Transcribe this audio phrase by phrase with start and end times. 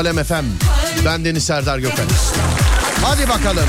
[0.00, 0.44] Alem FM.
[1.04, 2.06] Ben Deniz Serdar Gökhan.
[3.02, 3.68] Hadi bakalım.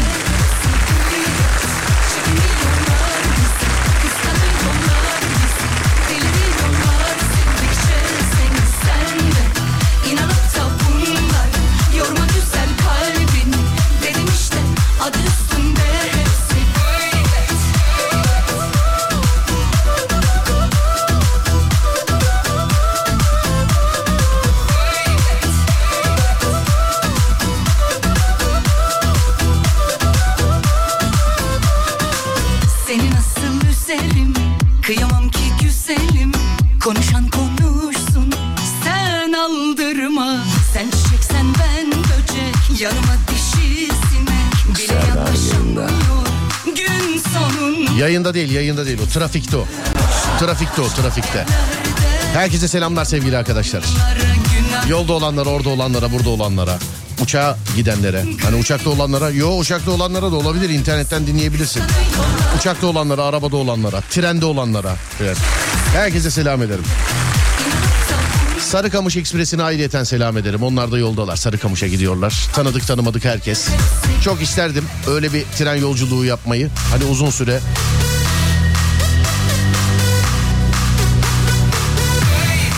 [48.31, 49.65] Yayında değil yayında değil o trafikte o.
[50.39, 51.45] Trafikte o trafikte.
[52.33, 53.83] Herkese selamlar sevgili arkadaşlar.
[54.89, 56.79] Yolda olanlara, orada olanlara, burada olanlara.
[57.21, 58.25] Uçağa gidenlere.
[58.43, 59.29] Hani uçakta olanlara.
[59.29, 60.69] Yo uçakta olanlara da olabilir.
[60.69, 61.83] internetten dinleyebilirsin.
[62.59, 64.95] Uçakta olanlara, arabada olanlara, trende olanlara.
[65.21, 65.37] Evet.
[65.93, 66.83] Herkese selam ederim.
[68.59, 70.63] Sarıkamış Ekspresi'ne ayrıyeten selam ederim.
[70.63, 71.35] Onlar da yoldalar.
[71.35, 72.47] Sarıkamış'a gidiyorlar.
[72.53, 73.67] Tanıdık tanımadık herkes.
[74.23, 76.69] Çok isterdim öyle bir tren yolculuğu yapmayı.
[76.91, 77.59] Hani uzun süre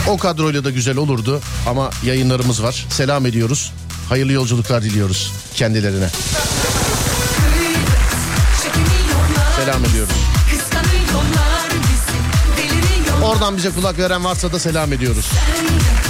[0.08, 2.86] O kadroyla da güzel olurdu ama yayınlarımız var.
[2.90, 3.72] Selam ediyoruz.
[4.10, 6.10] Hayırlı yolculuklar diliyoruz kendilerine.
[9.56, 10.14] Selam ediyoruz.
[13.24, 15.26] Oradan bize kulak veren varsa da selam ediyoruz.
[15.26, 16.03] trafik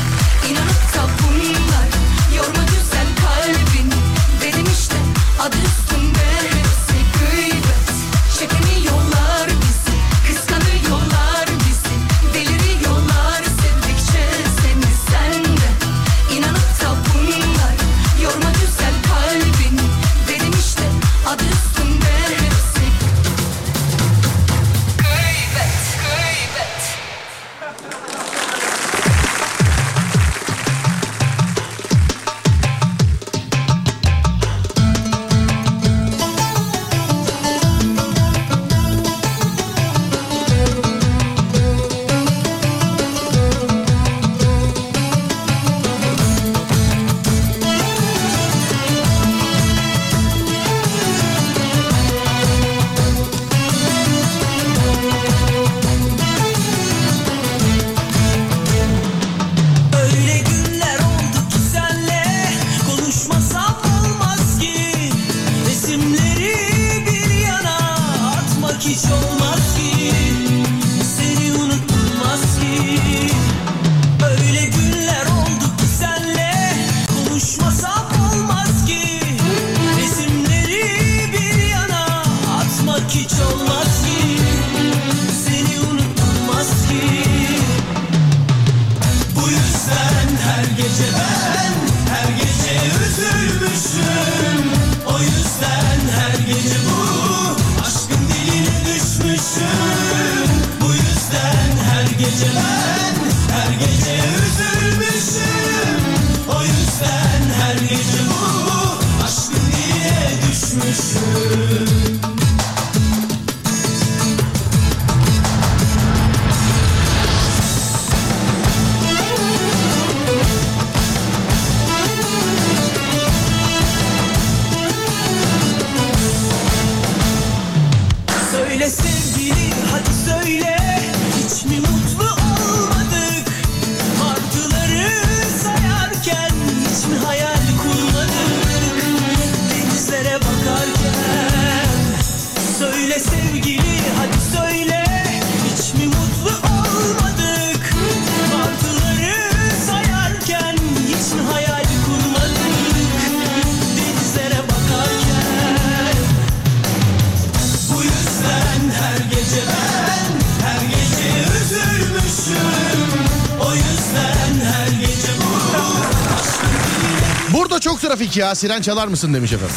[168.37, 169.75] ya siren çalar mısın demiş efendim.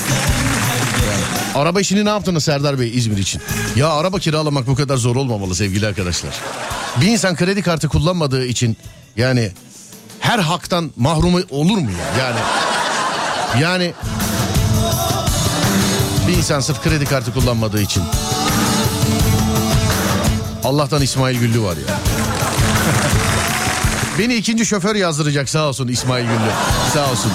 [1.54, 3.42] Araba işini ne yaptınız Serdar Bey İzmir için?
[3.76, 6.34] Ya araba kiralamak bu kadar zor olmamalı sevgili arkadaşlar.
[7.00, 8.76] Bir insan kredi kartı kullanmadığı için
[9.16, 9.52] yani
[10.20, 12.24] her haktan mahrum olur mu ya?
[12.24, 12.38] Yani
[13.62, 13.92] yani
[16.28, 18.02] bir insan sırf kredi kartı kullanmadığı için.
[20.64, 21.94] Allah'tan İsmail Güllü var ya.
[24.18, 26.50] Beni ikinci şoför yazdıracak sağ olsun İsmail Güllü.
[26.94, 27.32] Sağ olsun.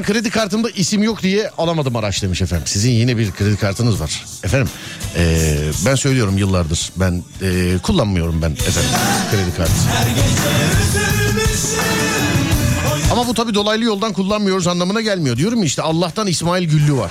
[0.00, 2.66] Ben kredi kartımda isim yok diye alamadım araç demiş efendim.
[2.66, 4.24] Sizin yine bir kredi kartınız var.
[4.44, 4.68] Efendim
[5.16, 8.90] ee, ben söylüyorum yıllardır ben ee, kullanmıyorum ben efendim
[9.30, 9.72] kredi kartı.
[13.12, 15.36] Ama bu tabii dolaylı yoldan kullanmıyoruz anlamına gelmiyor.
[15.36, 17.10] Diyorum işte Allah'tan İsmail Güllü var.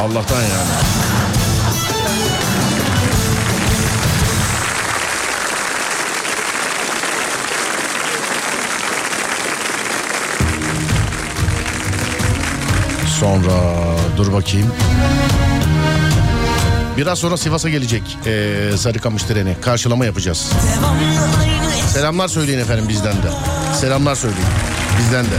[0.00, 0.95] Allah'tan yani.
[13.20, 13.52] Sonra
[14.16, 14.72] dur bakayım.
[16.96, 19.56] Biraz sonra Sivas'a gelecek ee, Sarıkamış treni.
[19.60, 20.52] Karşılama yapacağız.
[21.88, 23.28] Selamlar söyleyin efendim bizden de.
[23.80, 24.48] Selamlar söyleyin
[24.98, 25.36] bizden de.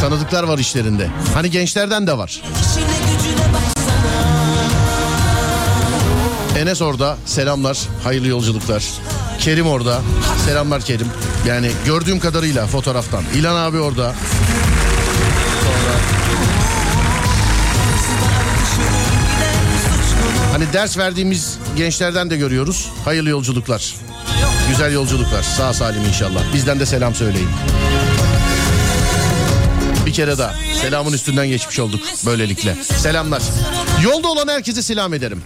[0.00, 1.08] Tanıdıklar var işlerinde.
[1.34, 2.42] Hani gençlerden de var.
[6.56, 8.84] Enes orada selamlar hayırlı yolculuklar.
[9.38, 10.00] Kerim orada
[10.46, 11.06] selamlar Kerim.
[11.46, 13.24] Yani gördüğüm kadarıyla fotoğraftan.
[13.34, 14.14] İlan abi orada.
[15.62, 15.96] Sonra...
[20.52, 22.90] Hani ders verdiğimiz gençlerden de görüyoruz.
[23.04, 23.94] Hayırlı yolculuklar.
[24.70, 25.42] Güzel yolculuklar.
[25.42, 26.54] Sağ salim inşallah.
[26.54, 27.48] Bizden de selam söyleyin.
[30.06, 32.76] Bir kere daha selamın üstünden geçmiş olduk böylelikle.
[32.82, 33.42] Selamlar.
[34.02, 35.42] Yolda olan herkese selam ederim.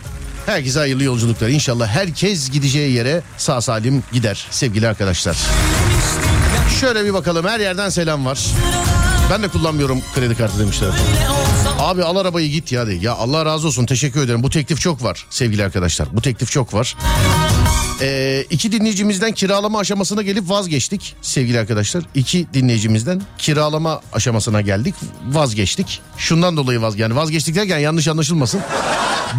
[0.46, 1.48] Herkese hayırlı yolculuklar.
[1.48, 5.36] İnşallah herkes gideceği yere sağ salim gider sevgili arkadaşlar.
[6.80, 8.46] Şöyle bir bakalım her yerden selam var.
[9.30, 10.88] Ben de kullanmıyorum kredi kartı demişler.
[11.78, 12.92] Abi al arabayı git ya de.
[12.94, 14.42] Ya Allah razı olsun teşekkür ederim.
[14.42, 16.08] Bu teklif çok var sevgili arkadaşlar.
[16.12, 16.96] Bu teklif çok var.
[18.00, 22.02] Ee, iki dinleyicimizden kiralama aşamasına gelip vazgeçtik sevgili arkadaşlar.
[22.14, 24.94] İki dinleyicimizden kiralama aşamasına geldik
[25.28, 26.00] vazgeçtik.
[26.16, 28.60] Şundan dolayı vaz yani vazgeçtik derken yanlış anlaşılmasın.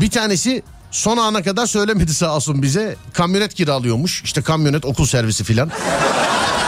[0.02, 2.96] Bir tanesi son ana kadar söylemedi sağ olsun bize.
[3.14, 4.24] Kamyonet kiralıyormuş.
[4.24, 5.72] İşte kamyonet okul servisi filan.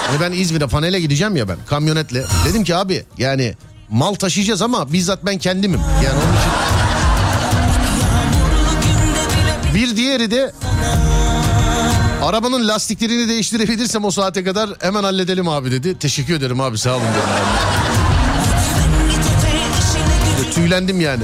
[0.08, 2.24] Hani ben İzmir'e panele gideceğim ya ben kamyonetle.
[2.46, 3.54] Dedim ki abi yani
[3.90, 5.80] mal taşıyacağız ama bizzat ben kendimim.
[6.06, 6.52] Yani onun için.
[9.76, 10.52] Bir diğeri de
[12.24, 16.00] arabanın lastiklerini değiştirebilirsem o saate kadar hemen halledelim abi dedi.
[16.00, 17.04] Teşekkür ederim abi sağ olun.
[20.56, 21.24] Tüylendim yani.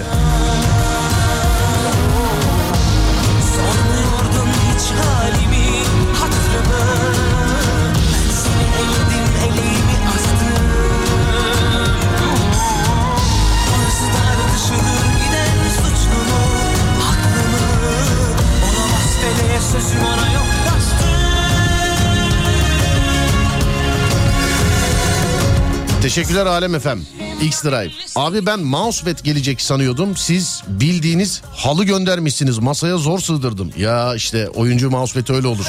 [26.09, 27.01] Teşekkürler Alem efem.
[27.41, 27.91] X Drive.
[28.15, 30.17] Abi ben mousepad gelecek sanıyordum.
[30.17, 32.57] Siz bildiğiniz halı göndermişsiniz.
[32.57, 33.71] Masaya zor sığdırdım.
[33.77, 35.65] Ya işte oyuncu mousepad öyle olur.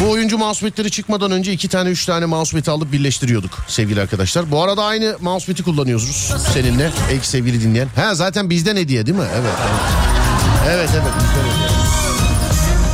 [0.00, 4.50] Bu oyuncu mousepad'leri çıkmadan önce iki tane üç tane mousepad'i alıp birleştiriyorduk sevgili arkadaşlar.
[4.50, 6.90] Bu arada aynı mousepad'i kullanıyoruz seninle.
[7.10, 7.88] Ey sevgili dinleyen.
[7.96, 9.26] Ha zaten bizden hediye değil mi?
[9.34, 9.54] Evet.
[10.68, 11.12] Evet evet, evet.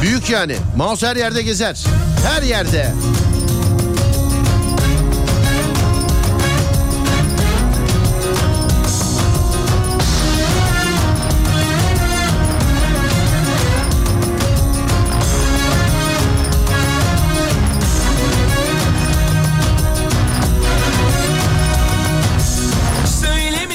[0.02, 0.56] Büyük yani.
[0.76, 1.84] Mouse her yerde gezer.
[2.26, 2.94] Her yerde.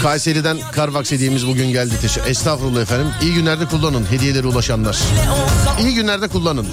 [0.02, 1.94] Kayseri'den Carvax hediyemiz bugün geldi.
[2.02, 2.30] Teşekkür.
[2.30, 3.08] Estağfurullah efendim.
[3.22, 5.00] İyi günlerde kullanın hediyeleri ulaşanlar.
[5.80, 6.68] İyi günlerde kullanın.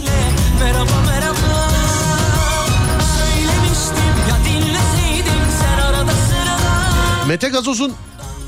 [0.61, 1.39] Merhaba merhaba.
[7.29, 7.93] Mete Gazoz'un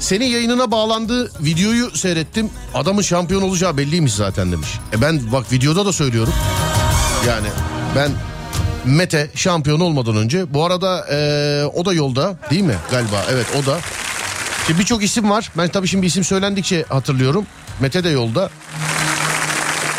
[0.00, 2.50] senin yayınına bağlandığı videoyu seyrettim.
[2.74, 4.68] Adamın şampiyon olacağı belliymiş zaten demiş.
[4.92, 6.34] E ben bak videoda da söylüyorum.
[7.26, 7.46] Yani
[7.96, 8.10] ben
[8.84, 13.66] Mete şampiyon olmadan önce bu arada ee, o da yolda değil mi galiba evet o
[13.66, 13.78] da
[14.78, 15.50] Birçok isim var.
[15.58, 17.46] Ben tabii şimdi isim söylendikçe hatırlıyorum.
[17.80, 18.50] Mete de yolda.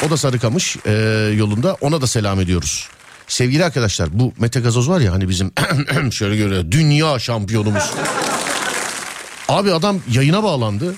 [0.08, 0.92] O da Sarıkamış e,
[1.38, 2.90] yolunda ona da selam ediyoruz.
[3.28, 5.51] Sevgili arkadaşlar bu Mete Gazoz var ya hani bizim
[6.12, 7.92] şöyle görüyor dünya şampiyonumuz.
[9.50, 10.96] Abi adam yayına bağlandı.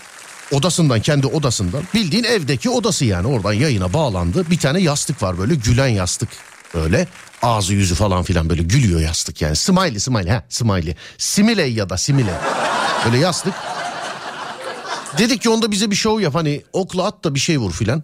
[0.52, 4.52] Odasından kendi odasından bildiğin evdeki odası yani oradan yayına bağlandı.
[4.52, 6.30] Bir tane yastık var böyle gülen yastık
[6.74, 7.08] öyle
[7.42, 9.56] ağzı yüzü falan filan böyle gülüyor yastık yani.
[9.56, 10.96] Smiley smiley ha smiley.
[11.18, 12.34] Simile ya da simile.
[13.06, 13.54] Böyle yastık.
[15.18, 18.04] Dedik ki onda bize bir show yap hani okla at da bir şey vur filan.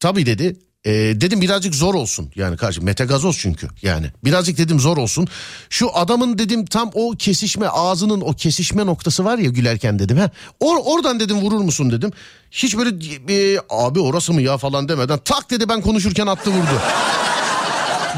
[0.00, 0.56] Tabii dedi.
[0.84, 5.28] E, dedim birazcık zor olsun yani karşı Mete Gazoz çünkü yani birazcık dedim zor olsun.
[5.70, 10.18] Şu adamın dedim tam o kesişme ağzının o kesişme noktası var ya gülerken dedim.
[10.18, 10.30] ha
[10.60, 12.12] Or, oradan dedim vurur musun dedim.
[12.50, 12.90] Hiç böyle
[13.28, 16.80] e, abi orası mı ya falan demeden tak dedi ben konuşurken attı vurdu.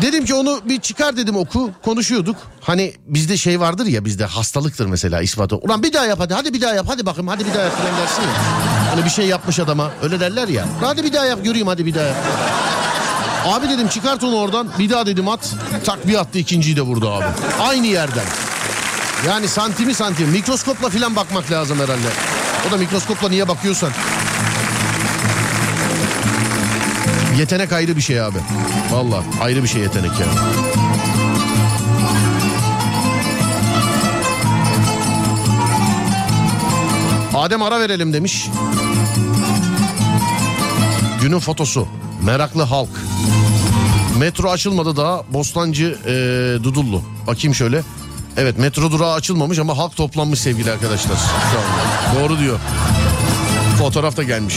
[0.03, 2.37] Dedim ki onu bir çıkar dedim oku konuşuyorduk.
[2.61, 5.57] Hani bizde şey vardır ya bizde hastalıktır mesela ispatı.
[5.57, 7.73] Ulan bir daha yap hadi hadi bir daha yap hadi bakayım hadi bir daha yap
[7.79, 8.29] falan dersin ya.
[8.91, 10.65] Hani bir şey yapmış adama öyle derler ya.
[10.81, 12.17] Hadi bir daha yap göreyim hadi bir daha yap.
[13.47, 15.51] Abi dedim çıkart onu oradan bir daha dedim at.
[15.85, 17.25] Tak bir attı ikinciyi de vurdu abi.
[17.61, 18.25] Aynı yerden.
[19.27, 22.09] Yani santimi santim mikroskopla filan bakmak lazım herhalde.
[22.69, 23.91] O da mikroskopla niye bakıyorsan.
[27.39, 28.39] Yetenek ayrı bir şey abi.
[28.91, 30.33] Valla ayrı bir şey yetenek yani.
[37.35, 38.47] Adem ara verelim demiş.
[41.23, 41.89] Günün fotosu.
[42.23, 42.89] Meraklı halk.
[44.19, 45.23] Metro açılmadı daha.
[45.33, 46.12] Bostancı e,
[46.65, 47.03] Dudullu.
[47.27, 47.83] Bakayım şöyle.
[48.37, 51.17] Evet metro durağı açılmamış ama halk toplanmış sevgili arkadaşlar.
[51.17, 52.21] Şu anda.
[52.21, 52.59] Doğru diyor.
[53.79, 54.57] Fotoğraf da gelmiş.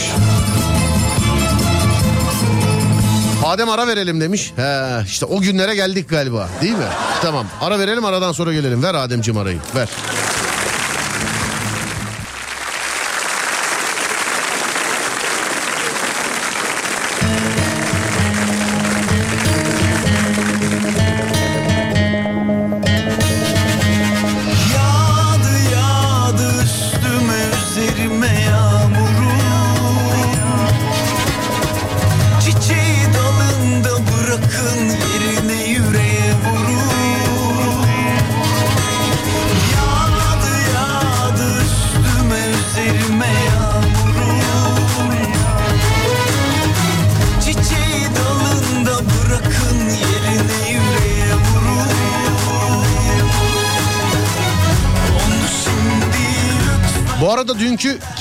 [3.46, 4.52] Adem ara verelim demiş.
[4.56, 6.84] He işte o günlere geldik galiba değil mi?
[7.22, 8.82] Tamam ara verelim aradan sonra gelelim.
[8.82, 9.88] Ver Ademciğim arayı ver.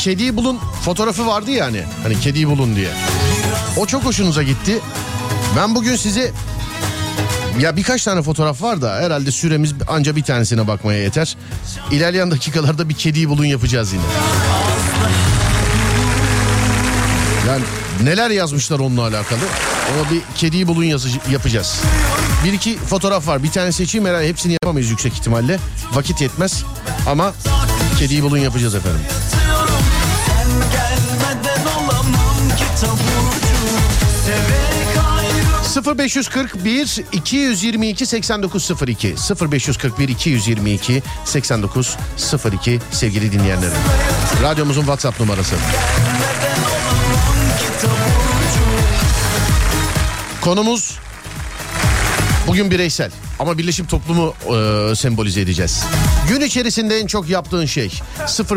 [0.05, 1.83] Kediyi bulun fotoğrafı vardı ya hani.
[2.03, 2.89] Hani kediyi bulun diye.
[3.77, 4.79] O çok hoşunuza gitti.
[5.57, 6.31] Ben bugün size
[7.59, 11.37] ya birkaç tane fotoğraf var da herhalde süremiz anca bir tanesine bakmaya yeter.
[11.91, 14.03] İlerleyen dakikalarda bir kediyi bulun yapacağız yine.
[17.47, 17.63] Yani
[18.03, 19.39] neler yazmışlar onunla alakalı.
[19.95, 21.81] Ona bir kediyi bulun yazı- yapacağız.
[22.45, 23.43] Bir iki fotoğraf var.
[23.43, 25.59] Bir tane seçeyim herhalde hepsini yapamayız yüksek ihtimalle.
[25.93, 26.63] Vakit yetmez
[27.09, 27.33] ama
[27.99, 29.01] kediyi bulun yapacağız efendim.
[35.95, 39.15] 0541 222 8902
[39.51, 43.77] 0541 222 8902 sevgili dinleyenlerim.
[44.41, 45.55] Radyomuzun WhatsApp numarası.
[50.41, 50.99] Konumuz
[52.47, 55.83] bugün bireysel ama birleşim toplumu e, sembolize edeceğiz.
[56.29, 57.91] Gün içerisinde en çok yaptığın şey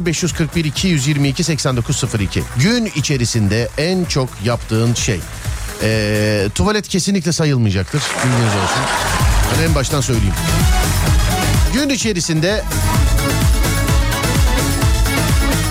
[0.04, 2.42] 0541 222 8902.
[2.56, 5.20] Gün içerisinde en çok yaptığın şey.
[5.82, 8.02] E, tuvalet kesinlikle sayılmayacaktır.
[8.25, 8.82] Bilginiz olsun.
[9.58, 10.35] Ben en baştan söyleyeyim.
[11.75, 12.64] Gün içerisinde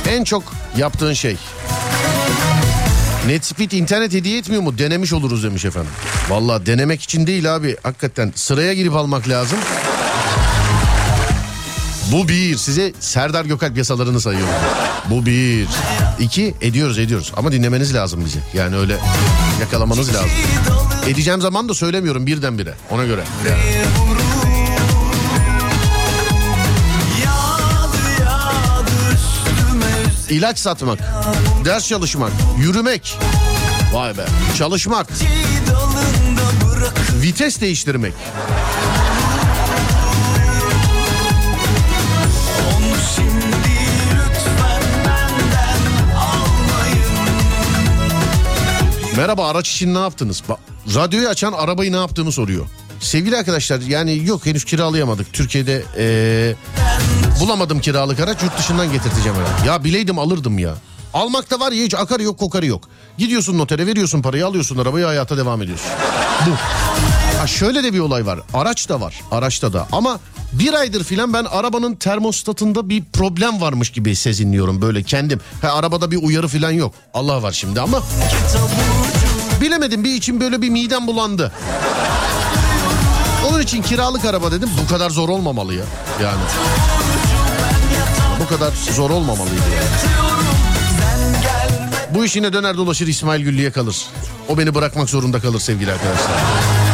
[0.10, 1.38] en çok yaptığın şey.
[3.28, 4.78] Netspeed internet hediye etmiyor mu?
[4.78, 5.92] Denemiş oluruz demiş efendim.
[6.30, 7.78] Valla denemek için değil abi.
[7.84, 9.60] Hakikaten sıraya girip almak lazım.
[12.12, 12.58] Bu bir.
[12.58, 14.54] Size Serdar Gökalp yasalarını sayıyorum.
[15.10, 15.68] Bu bir.
[16.20, 17.32] İki ediyoruz ediyoruz.
[17.38, 18.40] Ama dinlemeniz lazım bizi.
[18.54, 18.98] Yani öyle
[19.62, 20.30] yakalamanız lazım.
[21.08, 22.74] Edeceğim zaman da söylemiyorum birdenbire.
[22.92, 23.24] Ona göre.
[23.50, 23.60] Yani.
[30.30, 31.00] İlaç satmak.
[31.66, 32.32] Ders çalışmak.
[32.60, 33.18] Yürümek.
[33.94, 34.26] Vay be.
[34.58, 35.08] Çalışmak.
[37.28, 38.14] Vites değiştirmek.
[49.18, 50.44] Merhaba araç için ne yaptınız?
[50.50, 50.58] Ba-
[50.96, 52.66] radyoyu açan arabayı ne yaptığımı soruyor.
[53.00, 55.34] Sevgili arkadaşlar yani yok henüz kiralayamadık.
[55.34, 56.56] Türkiye'de eee,
[57.40, 59.68] bulamadım kiralık araç yurt dışından getirteceğim herhalde.
[59.68, 60.74] Ya bileydim alırdım ya.
[61.14, 62.84] Almakta var ya hiç akarı yok kokarı yok.
[63.18, 65.88] Gidiyorsun notere veriyorsun parayı alıyorsun arabayı hayata devam ediyorsun.
[66.48, 66.52] Bu.
[67.48, 68.40] Şöyle de bir olay var.
[68.54, 69.22] Araç da var.
[69.32, 69.88] Araçta da.
[69.92, 70.20] Ama
[70.54, 75.40] bir aydır filan ben arabanın termostatında bir problem varmış gibi sezinliyorum böyle kendim.
[75.62, 76.94] Ha, arabada bir uyarı filan yok.
[77.14, 78.00] Allah var şimdi ama
[79.62, 81.52] bilemedim bir içim böyle bir midem bulandı.
[83.50, 85.84] Onun için kiralık araba dedim bu kadar zor olmamalı ya.
[86.24, 86.42] Yani.
[88.40, 89.88] Bu kadar zor olmamalıydı yani.
[92.16, 94.06] Bu iş yine döner dolaşır İsmail Güllü'ye kalır.
[94.50, 96.87] O beni bırakmak zorunda kalır sevgili arkadaşlar.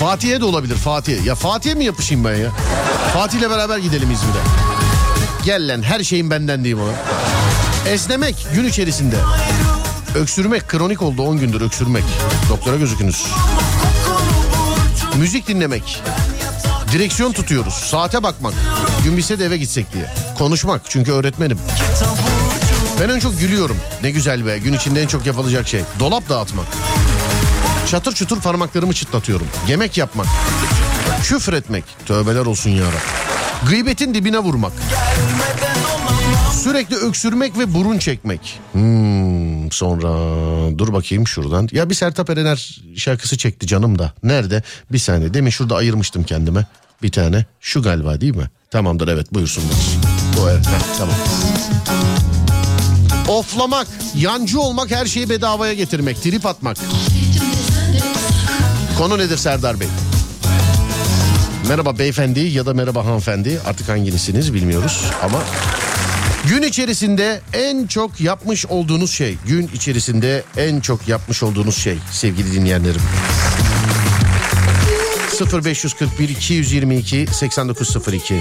[0.00, 1.24] Fatih'e de olabilir Fatih.
[1.24, 2.50] Ya Fatih'e mi yapışayım ben ya?
[3.14, 4.42] Fatih'le beraber gidelim İzmir'e.
[5.44, 6.92] Gel lan her şeyin benden diyeyim ona.
[7.92, 9.16] Esnemek gün içerisinde.
[10.14, 12.04] Öksürmek kronik oldu 10 gündür öksürmek.
[12.48, 13.26] Doktora gözükünüz.
[15.18, 16.02] Müzik dinlemek.
[16.92, 17.74] Direksiyon tutuyoruz.
[17.74, 18.54] Saate bakmak.
[19.04, 20.06] Gün bitse de eve gitsek diye.
[20.38, 21.58] Konuşmak çünkü öğretmenim.
[23.00, 23.76] Ben en çok gülüyorum.
[24.02, 25.80] Ne güzel be gün içinde en çok yapılacak şey.
[26.00, 26.66] Dolap dağıtmak.
[27.90, 29.46] Çatır çutur parmaklarımı çıtlatıyorum.
[29.68, 30.26] Yemek yapmak.
[31.22, 31.84] Küfür etmek.
[32.06, 33.68] Tövbeler olsun ya Rab.
[33.68, 34.72] Gıybetin dibine vurmak.
[36.62, 38.60] Sürekli öksürmek ve burun çekmek.
[38.72, 40.08] Hmm, sonra
[40.78, 41.68] dur bakayım şuradan.
[41.72, 44.12] Ya bir Sertab Erener şarkısı çekti canım da.
[44.22, 44.62] Nerede?
[44.92, 45.34] Bir saniye.
[45.34, 46.66] Demin şurada ayırmıştım kendime.
[47.02, 47.44] Bir tane.
[47.60, 48.50] Şu galiba değil mi?
[48.70, 49.76] Tamamdır evet buyursunlar.
[50.36, 51.14] Bu evet heh, tamam.
[53.28, 56.76] Oflamak, yancı olmak, her şeyi bedavaya getirmek, trip atmak.
[58.98, 59.88] Konu nedir Serdar Bey?
[61.68, 63.60] Merhaba beyefendi ya da merhaba hanımefendi.
[63.66, 65.42] Artık hanginizsiniz bilmiyoruz ama
[66.48, 72.52] gün içerisinde en çok yapmış olduğunuz şey, gün içerisinde en çok yapmış olduğunuz şey sevgili
[72.52, 73.00] dinleyenlerim.
[75.64, 78.34] 0541 222 8902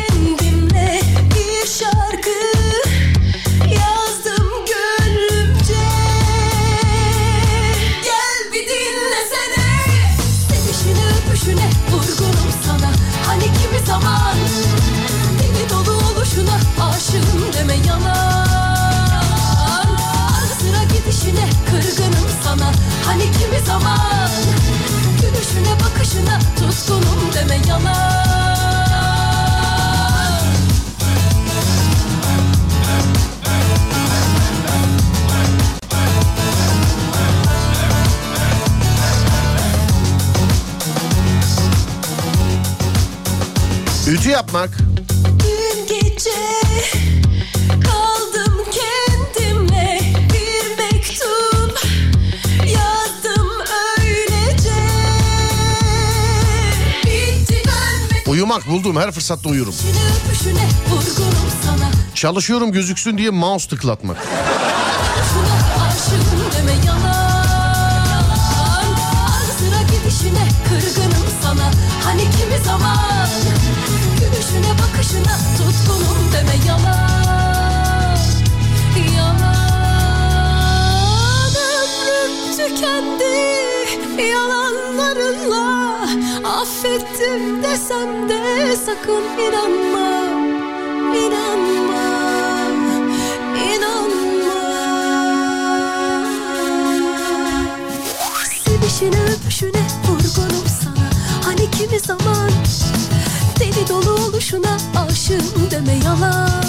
[44.34, 44.78] yapmak,
[45.40, 46.32] Dün gece
[47.70, 50.00] kaldım kendimle
[50.34, 51.80] bir mektup
[52.60, 53.50] yazdım
[54.00, 54.76] öylece
[57.06, 59.74] bitti dönme uyumak buldum her fırsatta uyurum.
[59.74, 60.68] Öpüşüne
[62.16, 64.18] Çalışıyorum gözüksün diye mouse tıklatmak.
[86.84, 90.10] Affettim desem de sakın inanma.
[91.18, 92.04] İnanma.
[93.58, 94.54] İnanma.
[98.66, 101.10] Sevişine öpüşüne vurgunum sana.
[101.46, 102.52] Hani kimi zaman
[103.60, 106.64] Deli dolu oluşuna aşığım deme yalan.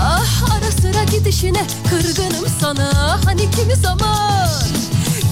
[0.00, 3.18] Ah ara sıra gidişine kırgınım sana.
[3.24, 4.48] Hani kimi zaman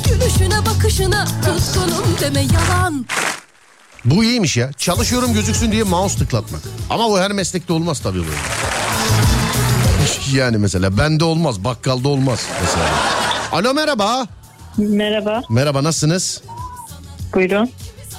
[0.08, 3.06] Gülüşüne bakışına tutkunum deme yalan
[4.04, 4.72] Bu iyiymiş ya.
[4.72, 6.60] Çalışıyorum gözüksün diye mouse tıklatmak.
[6.90, 8.32] Ama bu her meslekte olmaz tabii bu.
[10.36, 12.84] Yani mesela bende olmaz, bakkalda olmaz mesela.
[13.52, 14.26] Alo merhaba.
[14.78, 16.42] Merhaba, Merhaba nasılsınız?
[17.34, 17.70] buyurun.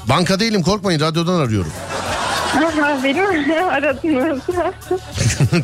[0.09, 1.71] Banka değilim korkmayın radyodan arıyorum.
[2.57, 4.39] Aha, beni mi aradınız?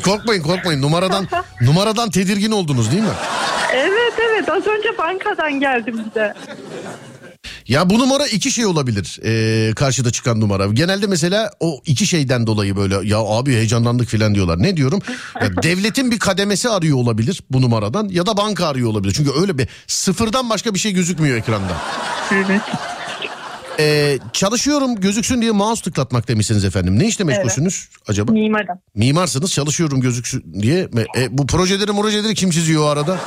[0.04, 1.28] korkmayın korkmayın numaradan
[1.60, 3.08] numaradan tedirgin oldunuz değil mi?
[3.74, 6.34] evet evet az önce bankadan geldim bize.
[7.70, 10.66] Ya bu numara iki şey olabilir ee, karşıda çıkan numara.
[10.66, 14.62] Genelde mesela o iki şeyden dolayı böyle ya abi heyecanlandık filan diyorlar.
[14.62, 15.00] Ne diyorum?
[15.42, 19.14] Ya devletin bir kademesi arıyor olabilir bu numaradan ya da banka arıyor olabilir.
[19.16, 21.76] Çünkü öyle bir sıfırdan başka bir şey gözükmüyor ekranda.
[22.32, 22.60] Evet.
[23.78, 26.98] Ee, çalışıyorum gözüksün diye mouse tıklatmak demişsiniz efendim.
[26.98, 28.32] Ne işle meşgulsünüz acaba?
[28.32, 28.78] Mimarım.
[28.94, 30.88] Mimarsınız çalışıyorum gözüksün diye.
[31.16, 33.18] E, bu projeleri projeleri kim çiziyor o arada?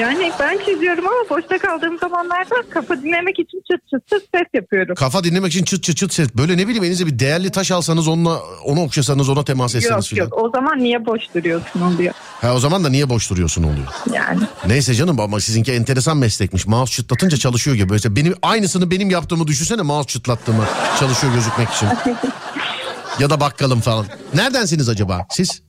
[0.00, 4.94] Yani ben çiziyorum ama boşta kaldığım zamanlarda kafa dinlemek için çıt çıt çıt ses yapıyorum.
[4.94, 6.28] Kafa dinlemek için çıt çıt çıt ses.
[6.34, 10.04] Böyle ne bileyim elinize bir değerli taş alsanız onunla onu okşasanız ona temas etseniz Yok
[10.04, 10.24] filan.
[10.24, 12.14] yok o zaman niye boş duruyorsun oluyor.
[12.40, 13.86] Ha o zaman da niye boş duruyorsun oluyor.
[14.12, 16.66] Yani Neyse canım ama sizinki enteresan meslekmiş.
[16.66, 17.92] Mouse çıtlatınca çalışıyor gibi.
[17.92, 20.64] Mesela benim aynısını benim yaptığımı düşünsene mouse çıtlattığımı
[21.00, 21.88] çalışıyor gözükmek için.
[23.18, 24.06] ya da bakkalım falan.
[24.34, 25.62] Neredensiniz acaba siz?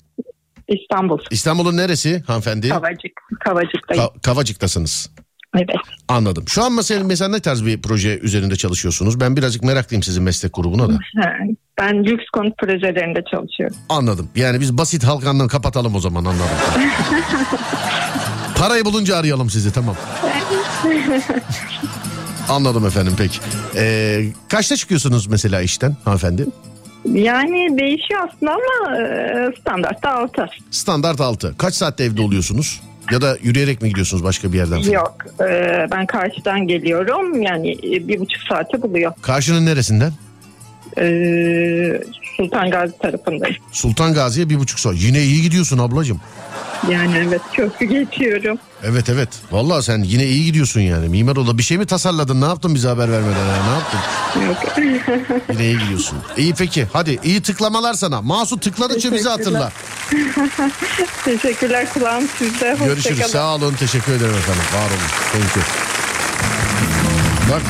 [0.67, 1.19] İstanbul.
[1.31, 2.69] İstanbul'un neresi hanımefendi?
[2.69, 3.11] Kavacık.
[3.39, 4.03] Kavacık'tayım.
[4.03, 5.09] Ka- Kavacık'tasınız.
[5.55, 5.75] evet.
[6.07, 6.43] Anladım.
[6.47, 9.19] Şu an mesela, mesela ne tarz bir proje üzerinde çalışıyorsunuz?
[9.19, 10.99] Ben birazcık meraklıyım sizin meslek grubuna da.
[11.79, 13.77] Ben lüks konut projelerinde çalışıyorum.
[13.89, 14.29] Anladım.
[14.35, 16.49] Yani biz basit halkandan kapatalım o zaman anladım.
[18.57, 19.95] Parayı bulunca arayalım sizi tamam.
[22.49, 23.39] Anladım efendim peki.
[23.75, 26.45] Ee, kaçta çıkıyorsunuz mesela işten hanımefendi?
[27.05, 30.45] Yani değişiyor aslında ama e, standartta 6.
[30.71, 31.55] Standart 6.
[31.57, 32.81] Kaç saatte evde oluyorsunuz?
[33.11, 34.81] Ya da yürüyerek mi gidiyorsunuz başka bir yerden?
[34.81, 34.93] falan?
[34.93, 39.13] Yok e, ben karşıdan geliyorum yani e, bir buçuk saate buluyor.
[39.21, 40.11] Karşının neresinden?
[40.97, 41.03] E,
[42.37, 43.55] Sultan Gazi tarafındayım.
[43.71, 44.95] Sultan Gazi'ye bir buçuk saat.
[44.97, 46.21] Yine iyi gidiyorsun ablacığım.
[46.91, 48.57] Yani evet köprü geçiyorum.
[48.83, 49.29] Evet evet.
[49.51, 51.09] Vallahi sen yine iyi gidiyorsun yani.
[51.09, 52.41] Mimar ola bir şey mi tasarladın?
[52.41, 53.45] Ne yaptın bize haber vermeden?
[53.45, 53.63] ya?
[53.63, 53.99] Ne yaptın?
[54.47, 54.57] Yok.
[55.51, 56.17] Yine iyi gidiyorsun.
[56.37, 56.87] İyi peki.
[56.93, 58.21] Hadi iyi tıklamalar sana.
[58.21, 59.71] Masum tıkladıkça bizi hatırla.
[61.25, 62.77] Teşekkürler kulağım sizde.
[62.85, 63.25] Görüşürüz.
[63.25, 63.73] Sağ olun.
[63.79, 64.63] Teşekkür ederim efendim.
[64.73, 65.09] Var olun.
[65.33, 65.65] Thank you.
[67.51, 67.61] Bak.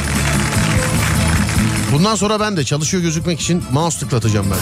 [1.93, 4.58] Bundan sonra ben de çalışıyor gözükmek için mouse tıklatacağım ben.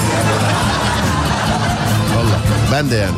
[2.18, 2.40] Valla
[2.72, 3.18] ben de yani.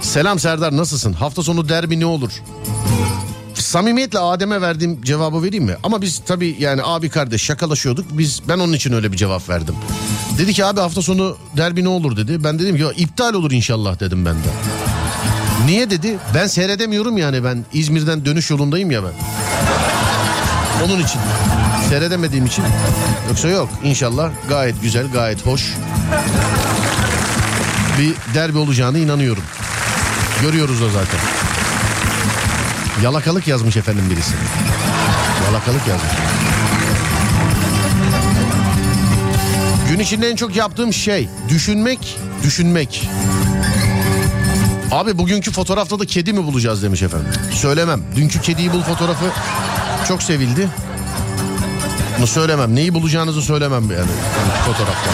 [0.00, 1.12] Selam Serdar nasılsın?
[1.12, 2.30] Hafta sonu derbi ne olur?
[3.54, 5.76] Samimiyetle Adem'e verdiğim cevabı vereyim mi?
[5.82, 8.06] Ama biz tabii yani abi kardeş şakalaşıyorduk.
[8.10, 9.74] Biz ben onun için öyle bir cevap verdim.
[10.38, 12.44] Dedi ki abi hafta sonu derbi ne olur dedi.
[12.44, 14.48] Ben dedim ki "Ya iptal olur inşallah dedim ben de.
[15.64, 16.18] Niye dedi?
[16.34, 19.12] Ben seyredemiyorum yani ben İzmir'den dönüş yolundayım ya ben.
[20.84, 21.20] Onun için.
[21.88, 22.64] Seyredemediğim için.
[23.28, 25.62] Yoksa yok inşallah gayet güzel gayet hoş.
[27.98, 29.42] Bir derbi olacağına inanıyorum.
[30.42, 31.20] Görüyoruz da zaten.
[33.02, 34.34] Yalakalık yazmış efendim birisi.
[35.46, 36.12] Yalakalık yazmış.
[39.90, 43.08] Gün içinde en çok yaptığım şey düşünmek, düşünmek.
[44.90, 47.28] Abi bugünkü fotoğrafta da kedi mi bulacağız demiş efendim.
[47.52, 48.02] Söylemem.
[48.16, 49.24] Dünkü kediyi bul fotoğrafı
[50.08, 50.68] çok sevildi.
[52.18, 52.74] Bunu söylemem.
[52.74, 54.10] Neyi bulacağınızı söylemem yani
[54.66, 55.10] fotoğrafta.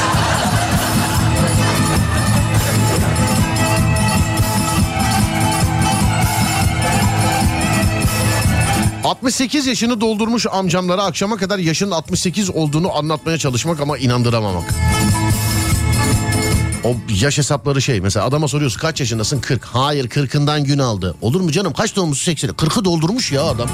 [9.04, 14.64] ...68 yaşını doldurmuş amcamlara akşama kadar yaşının 68 olduğunu anlatmaya çalışmak ama inandıramamak.
[16.84, 19.64] O yaş hesapları şey mesela adama soruyorsun kaç yaşındasın 40.
[19.64, 21.14] Hayır 40'ından gün aldı.
[21.20, 22.50] Olur mu canım kaç doğmuşsun 80'i?
[22.50, 23.68] 40'ı doldurmuş ya adam.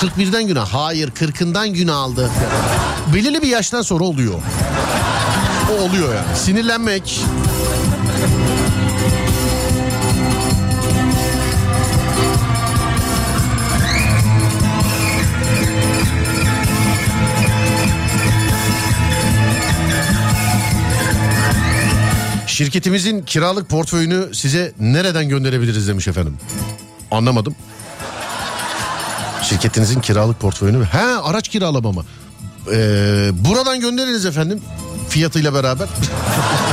[0.00, 2.30] 41'den güne hayır 40'ından gün aldı.
[3.14, 4.34] Belirli bir yaştan sonra oluyor.
[5.70, 6.36] O oluyor yani.
[6.36, 7.20] Sinirlenmek.
[22.62, 26.36] Şirketimizin kiralık portföyünü size nereden gönderebiliriz demiş efendim.
[27.10, 27.54] Anlamadım.
[29.42, 30.84] Şirketinizin kiralık portföyünü.
[30.84, 32.04] He araç kiralama mı?
[32.72, 34.60] Ee, buradan göndeririz efendim.
[35.08, 35.88] Fiyatıyla beraber.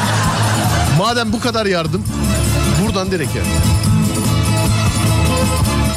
[0.97, 2.03] Madem bu kadar yardım.
[2.85, 3.47] Buradan direkt yani.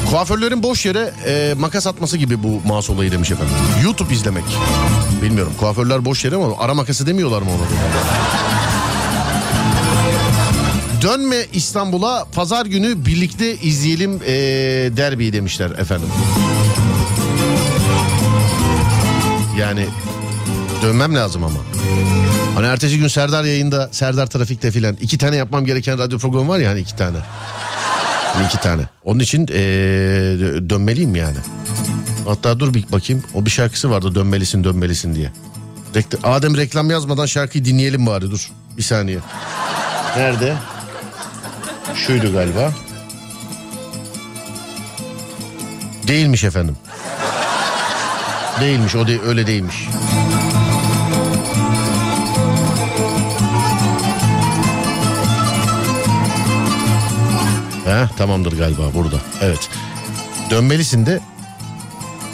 [0.09, 3.53] Kuaförlerin boş yere e, makas atması gibi bu mouse olayı demiş efendim.
[3.83, 4.45] YouTube izlemek.
[5.21, 8.52] Bilmiyorum kuaförler boş yere ama ara makası demiyorlar mı ona?
[11.03, 14.33] Dönme İstanbul'a pazar günü birlikte izleyelim e,
[14.97, 16.07] derbiyi demişler efendim.
[19.59, 19.85] Yani
[20.81, 21.59] dönmem lazım ama.
[22.55, 26.59] Hani ertesi gün Serdar yayında, Serdar trafikte filan iki tane yapmam gereken radyo programı var
[26.59, 27.17] ya hani iki tane.
[28.33, 28.81] Hani iki tane.
[29.03, 29.59] Onun için e,
[30.69, 31.37] dönmeliyim yani.
[32.27, 33.23] Hatta dur bir bakayım.
[33.33, 35.31] O bir şarkısı vardı dönmelisin dönmelisin diye.
[35.95, 38.51] Rekl- Adem reklam yazmadan şarkıyı dinleyelim bari dur.
[38.77, 39.19] Bir saniye.
[40.17, 40.55] Nerede?
[41.95, 42.71] Şuydu galiba.
[46.07, 46.77] Değilmiş efendim.
[48.61, 49.87] Değilmiş o de, öyle değilmiş.
[57.85, 59.15] He, tamamdır galiba burada.
[59.41, 59.69] Evet.
[60.49, 61.19] Dönmelisin de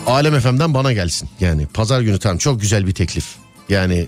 [0.07, 1.29] Alem FM'den bana gelsin.
[1.39, 3.25] Yani pazar günü tamam çok güzel bir teklif.
[3.69, 4.07] Yani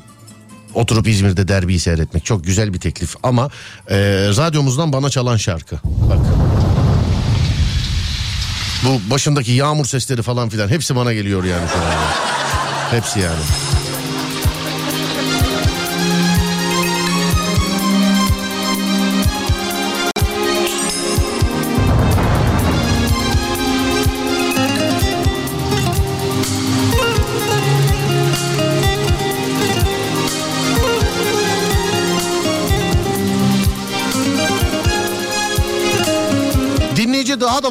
[0.74, 3.50] Oturup İzmir'de derbiyi seyretmek çok güzel bir teklif ama
[3.90, 3.98] e,
[4.38, 5.76] radyomuzdan bana çalan şarkı.
[5.84, 6.20] Bak.
[8.86, 11.92] Bu başındaki yağmur sesleri falan filan hepsi bana geliyor yani şu an.
[12.92, 13.81] Hepsi yani.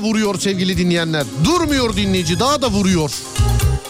[0.01, 1.25] Vuruyor sevgili dinleyenler.
[1.45, 3.11] Durmuyor dinleyici daha da vuruyor.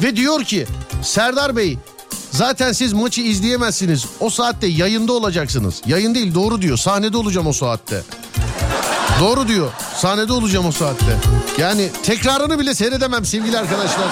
[0.02, 0.66] Ve diyor ki
[1.02, 1.78] Serdar Bey
[2.30, 4.06] zaten siz maçı izleyemezsiniz.
[4.20, 5.82] O saatte yayında olacaksınız.
[5.86, 6.76] Yayın değil doğru diyor.
[6.76, 8.02] Sahnede olacağım o saatte.
[9.20, 9.70] Doğru diyor.
[9.96, 11.16] Sahnede olacağım o saatte.
[11.58, 14.06] Yani tekrarını bile seyredemem sevgili arkadaşlar.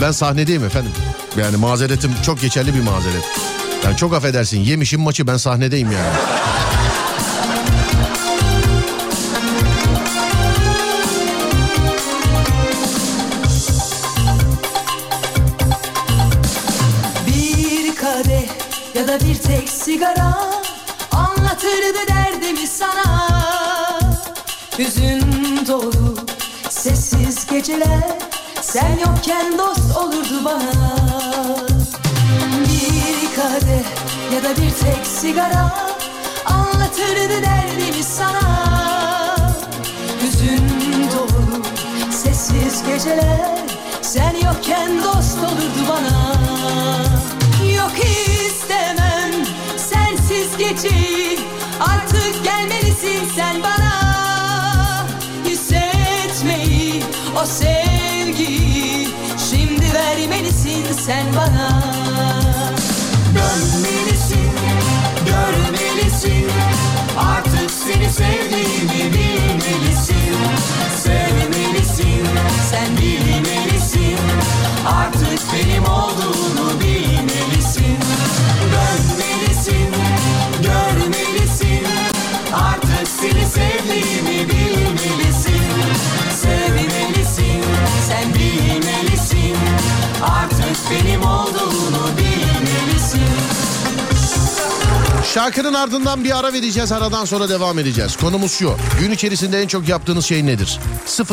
[0.00, 0.92] Ben sahnedeyim efendim.
[1.38, 3.24] Yani mazeretim çok geçerli bir mazeret.
[3.84, 6.12] Yani çok affedersin yemişim maçı ben sahnedeyim yani.
[19.16, 20.34] Ya da bir tek sigara
[21.12, 23.28] Anlatırdı derdimi sana.
[24.78, 26.16] Hüzün dolu
[26.70, 28.18] sessiz geceler
[28.60, 30.96] Sen yokken dost olurdu bana.
[32.60, 33.86] Bir kadeh
[34.34, 35.74] ya da bir tek sigara
[36.46, 38.40] Anlatırdı derdimi sana.
[40.22, 41.62] Hüzün dolu
[42.10, 43.58] sessiz geceler
[44.02, 47.05] Sen yokken dost olurdu bana
[50.76, 51.38] geceyi
[51.80, 55.06] Artık gelmelisin sen bana.
[55.44, 57.02] Hissetmeyi
[57.42, 59.08] o sevgiyi
[59.50, 61.82] Şimdi vermelisin sen bana.
[63.34, 64.50] Dönmelisin,
[65.26, 66.50] görmelisin.
[67.18, 69.25] Artık seni sevdiğimi bilmelisin
[90.90, 93.20] benim olduğunu bilmelisin
[95.34, 96.92] Şarkının ardından bir ara vereceğiz.
[96.92, 98.16] Aradan sonra devam edeceğiz.
[98.16, 98.76] Konumuz şu.
[99.00, 100.80] Gün içerisinde en çok yaptığınız şey nedir?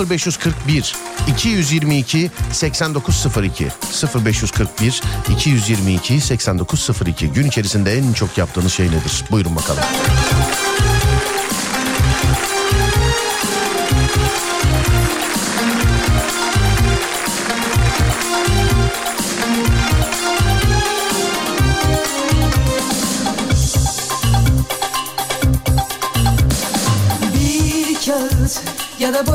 [0.09, 0.95] 0541
[1.27, 3.67] 222 8902
[4.25, 9.23] 0541 222 8902 Gün içerisinde en çok yaptığınız şey nedir?
[9.31, 9.83] Buyurun bakalım.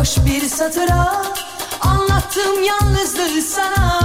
[0.08, 1.22] Boş bir satıra
[1.80, 4.00] Anlattım yalnızlığı sana.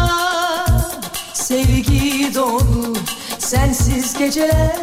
[1.33, 2.95] Sevgi dolu
[3.39, 4.79] sensiz geceler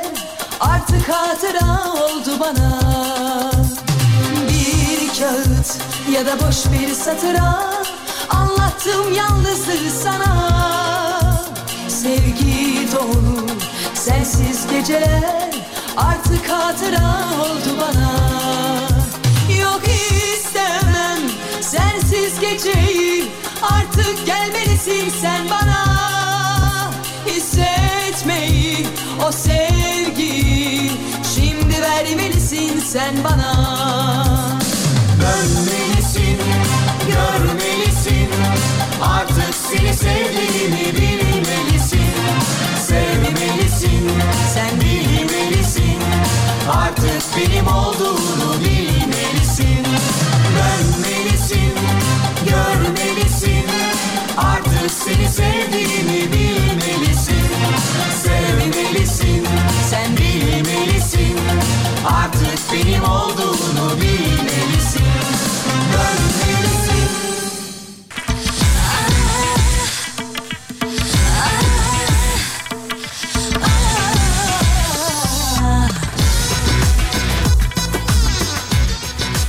[0.60, 2.80] Artık hatıra oldu bana.
[4.48, 5.78] Bir kağıt
[6.12, 7.62] ya da boş bir satıra
[8.30, 10.50] Anlattım yalnızlığı sana.
[11.88, 13.46] Sevgi dolu
[13.94, 15.50] sensiz geceler
[15.96, 18.10] Artık hatıra oldu bana.
[19.60, 20.79] Yok istemem
[21.62, 23.24] sensiz geceyi
[23.62, 25.84] Artık gelmelisin sen bana.
[27.26, 28.86] Hissetmeyi
[29.28, 30.92] o sevgiyi
[31.34, 33.54] Şimdi vermelisin sen bana.
[35.20, 36.38] Dönmelisin,
[37.08, 38.28] görmelisin
[39.02, 42.10] Artık seni sevdiğimi bilmelisin.
[42.78, 44.10] Sevmelisin,
[44.54, 45.98] sen bilmelisin
[46.72, 49.09] Artık benim olduğunu bilmelisin
[55.04, 57.42] seni sevdiğimi bilmelisin.
[58.22, 59.46] Sevmelisin,
[59.90, 61.36] sen bilmelisin.
[62.06, 65.04] Artık benim olduğunu bilmelisin.
[65.92, 67.10] Dönmelisin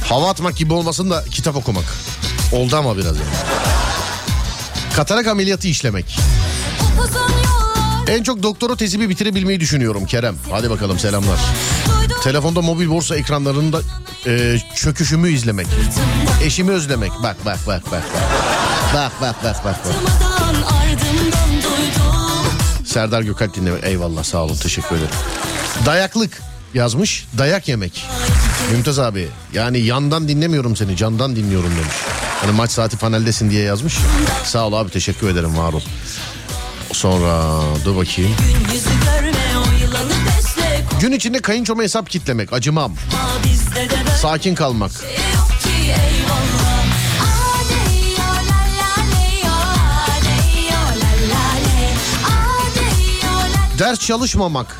[0.09, 1.85] Hava atmak gibi olmasın da kitap okumak.
[2.51, 3.70] Oldu ama biraz yani.
[4.95, 6.17] Katarak ameliyatı işlemek.
[8.07, 10.35] En çok doktora tezimi bitirebilmeyi düşünüyorum Kerem.
[10.51, 11.39] Hadi bakalım selamlar.
[12.23, 13.81] Telefonda mobil borsa ekranlarında
[14.27, 15.67] e, çöküşümü izlemek.
[16.43, 17.11] Eşimi özlemek.
[17.23, 18.03] Bak bak bak bak.
[18.93, 19.65] Bak bak bak bak.
[19.65, 19.95] bak.
[21.63, 22.11] Duydum
[22.85, 23.83] Serdar Gökalp dinlemek.
[23.83, 25.09] Eyvallah sağ olun teşekkür ederim.
[25.85, 26.41] Dayaklık
[26.73, 27.27] yazmış.
[27.37, 28.05] Dayak yemek.
[28.71, 32.20] Mümtaz abi yani yandan dinlemiyorum seni candan dinliyorum demiş.
[32.41, 33.97] Hani maç saati paneldesin diye yazmış.
[34.43, 35.81] Sağ ol abi teşekkür ederim var ol.
[36.93, 38.31] Sonra dur bakayım.
[41.01, 42.95] Gün içinde kayınçoma hesap kitlemek acımam.
[44.21, 44.91] Sakin kalmak.
[53.79, 54.77] Ders çalışmamak.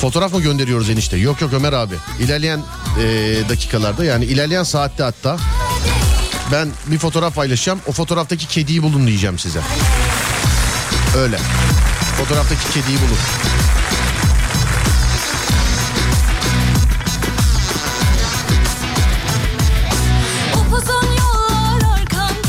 [0.00, 1.16] Fotoğraf mı gönderiyoruz enişte?
[1.16, 1.94] Yok yok Ömer abi.
[2.20, 2.60] İlerleyen
[2.98, 3.04] e,
[3.48, 5.36] dakikalarda yani ilerleyen saatte hatta
[6.52, 7.80] ben bir fotoğraf paylaşacağım.
[7.86, 9.60] O fotoğraftaki kediyi bulun diyeceğim size.
[11.16, 11.38] Öyle.
[12.18, 13.18] Fotoğraftaki kediyi bulun.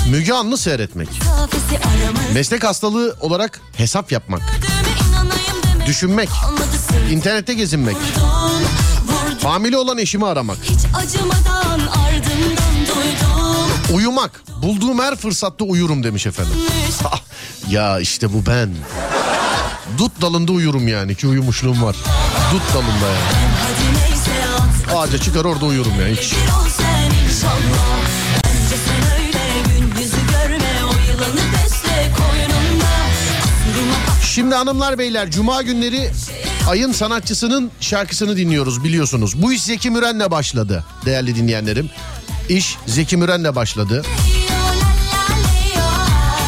[0.10, 1.10] Müge Anlı seyretmek.
[2.34, 4.42] Meslek hastalığı olarak hesap yapmak.
[5.88, 6.30] Düşünmek.
[7.12, 7.96] İnternette gezinmek.
[7.96, 8.83] Vurdum
[9.44, 10.58] Hamile olan eşimi aramak.
[13.94, 14.44] Uyumak.
[14.62, 16.54] Bulduğum her fırsatta uyurum demiş efendim.
[17.06, 17.20] Ah,
[17.70, 18.70] ya işte bu ben.
[19.98, 21.96] Dut dalında uyurum yani ki uyumuşluğum var.
[22.54, 24.98] Dut dalında yani.
[24.98, 26.34] Ağaca çıkar orada uyurum ya hiç.
[34.24, 36.12] Şimdi hanımlar beyler cuma günleri
[36.68, 39.42] ayın sanatçısının şarkısını dinliyoruz biliyorsunuz.
[39.42, 41.90] Bu iş Zeki Müren'le başladı değerli dinleyenlerim.
[42.50, 44.04] İş Zeki Müren'le başladı.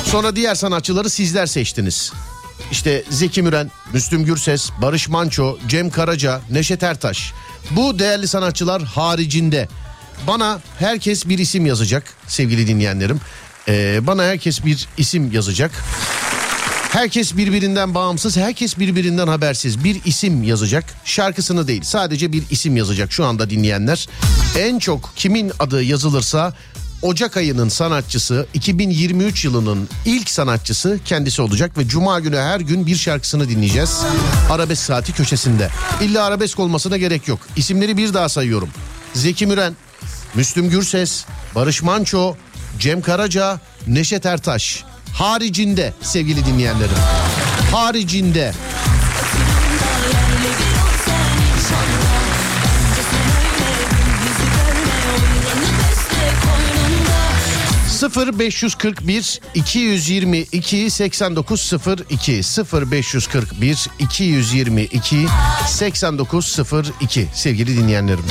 [0.05, 2.13] Sonra diğer sanatçıları sizler seçtiniz.
[2.71, 7.33] İşte Zeki Müren, Müslüm Gürses, Barış Manço, Cem Karaca, Neşet Ertaş.
[7.71, 9.67] Bu değerli sanatçılar haricinde
[10.27, 13.21] bana herkes bir isim yazacak sevgili dinleyenlerim.
[13.67, 15.71] Ee, bana herkes bir isim yazacak.
[16.95, 20.83] Herkes birbirinden bağımsız, herkes birbirinden habersiz bir isim yazacak.
[21.05, 24.07] Şarkısını değil, sadece bir isim yazacak şu anda dinleyenler.
[24.57, 26.53] En çok kimin adı yazılırsa
[27.01, 32.95] Ocak ayının sanatçısı 2023 yılının ilk sanatçısı kendisi olacak ve cuma günü her gün bir
[32.95, 34.01] şarkısını dinleyeceğiz.
[34.51, 35.69] Arabesk saati köşesinde.
[36.01, 37.39] İlla arabesk olmasına gerek yok.
[37.55, 38.69] İsimleri bir daha sayıyorum.
[39.13, 39.73] Zeki Müren,
[40.35, 42.35] Müslüm Gürses, Barış Manço,
[42.79, 44.83] Cem Karaca, Neşet Ertaş.
[45.15, 46.97] Haricinde sevgili dinleyenlerim.
[47.71, 48.53] Haricinde.
[58.03, 65.27] koynunda 0541 222 8902 0541 222
[65.67, 68.25] 8902 sevgili dinleyenlerim.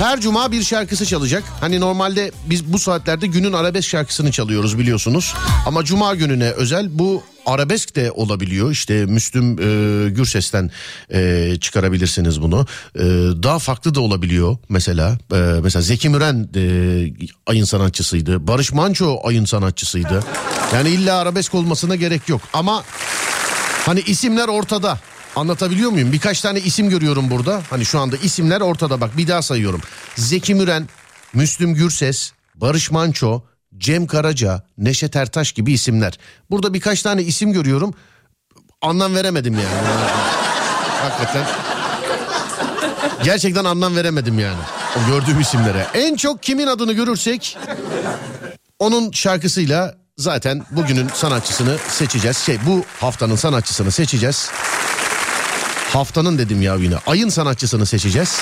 [0.00, 1.42] Her cuma bir şarkısı çalacak.
[1.60, 5.34] Hani normalde biz bu saatlerde günün arabesk şarkısını çalıyoruz biliyorsunuz.
[5.66, 8.70] Ama cuma gününe özel bu arabesk de olabiliyor.
[8.70, 10.70] İşte Müslüm e, Gürses'ten
[11.12, 12.66] e, çıkarabilirsiniz bunu.
[12.94, 13.00] E,
[13.42, 15.18] daha farklı da olabiliyor mesela.
[15.32, 16.62] E, mesela Zeki Müren e,
[17.46, 18.46] ayın sanatçısıydı.
[18.46, 20.24] Barış Manço ayın sanatçısıydı.
[20.74, 22.40] Yani illa arabesk olmasına gerek yok.
[22.52, 22.84] Ama
[23.86, 24.98] Hani isimler ortada.
[25.40, 26.12] Anlatabiliyor muyum?
[26.12, 27.62] Birkaç tane isim görüyorum burada.
[27.70, 29.80] Hani şu anda isimler ortada bak bir daha sayıyorum.
[30.16, 30.88] Zeki Müren,
[31.34, 33.42] Müslüm Gürses, Barış Manço,
[33.78, 36.18] Cem Karaca, Neşet Ertaş gibi isimler.
[36.50, 37.94] Burada birkaç tane isim görüyorum.
[38.82, 39.64] Anlam veremedim yani.
[41.02, 41.46] Hakikaten.
[43.24, 44.60] Gerçekten anlam veremedim yani.
[44.96, 45.86] O gördüğüm isimlere.
[45.94, 47.58] En çok kimin adını görürsek
[48.78, 52.38] onun şarkısıyla zaten bugünün sanatçısını seçeceğiz.
[52.38, 54.50] Şey bu haftanın sanatçısını seçeceğiz.
[55.92, 56.96] Haftanın dedim ya yine.
[57.06, 58.40] Ayın sanatçısını seçeceğiz.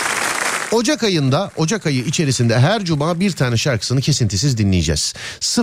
[0.73, 5.15] Ocak ayında, Ocak ayı içerisinde her cuma bir tane şarkısını kesintisiz dinleyeceğiz.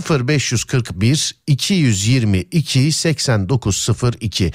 [0.09, 4.51] 0541 222 8902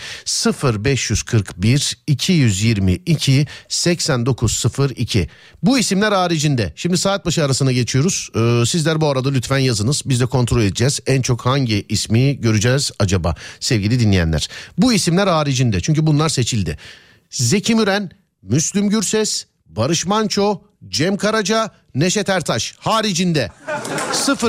[0.62, 5.28] 0541 222 8902
[5.62, 6.72] Bu isimler haricinde.
[6.76, 8.30] Şimdi saat başı arasına geçiyoruz.
[8.36, 10.02] Ee, sizler bu arada lütfen yazınız.
[10.06, 11.00] Biz de kontrol edeceğiz.
[11.06, 14.48] En çok hangi ismi göreceğiz acaba sevgili dinleyenler.
[14.78, 16.76] Bu isimler haricinde çünkü bunlar seçildi.
[17.30, 18.10] Zeki Müren,
[18.42, 23.50] Müslüm Gürses, Barış Manço, Cem Karaca, Neşet Ertaş haricinde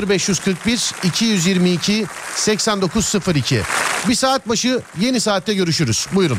[0.08, 2.06] 0541 222
[2.36, 3.62] 8902
[4.08, 6.06] bir saat başı yeni saatte görüşürüz.
[6.14, 6.38] Buyurun.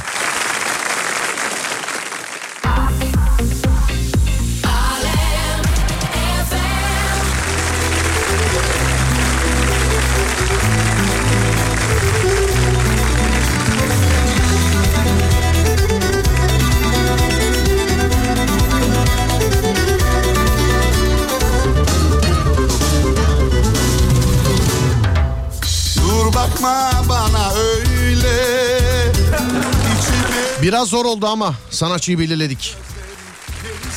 [30.84, 32.76] Biraz zor oldu ama sanatçıyı belirledik.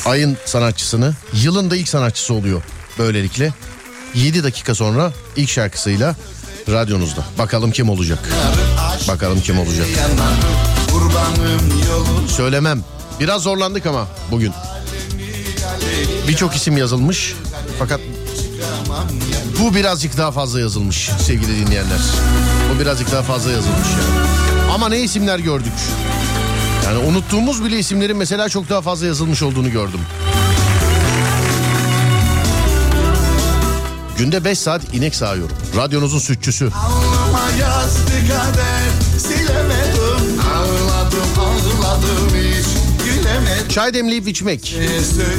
[0.05, 2.61] Ayın sanatçısını, yılın da ilk sanatçısı oluyor
[2.99, 3.53] böylelikle.
[4.15, 6.15] 7 dakika sonra ilk şarkısıyla
[6.69, 7.25] radyonuzda.
[7.37, 8.29] Bakalım kim olacak?
[9.07, 9.87] Bakalım kim olacak?
[12.27, 12.83] Söylemem.
[13.19, 14.53] Biraz zorlandık ama bugün.
[16.27, 17.33] Birçok isim yazılmış.
[17.79, 17.99] Fakat
[19.59, 21.99] bu birazcık daha fazla yazılmış sevgili dinleyenler.
[22.75, 24.27] Bu birazcık daha fazla yazılmış yani.
[24.71, 25.73] Ama ne isimler gördük.
[26.87, 29.99] Yani unuttuğumuz bile isimlerin mesela çok daha fazla yazılmış olduğunu gördüm.
[34.17, 35.57] Günde 5 saat inek sağıyorum.
[35.75, 36.65] Radyonuzun sütçüsü.
[36.65, 42.67] Alnıma yazdı kader silemedim Ağladım ağladım hiç
[43.05, 44.75] gülemedim Çay demleyip içmek.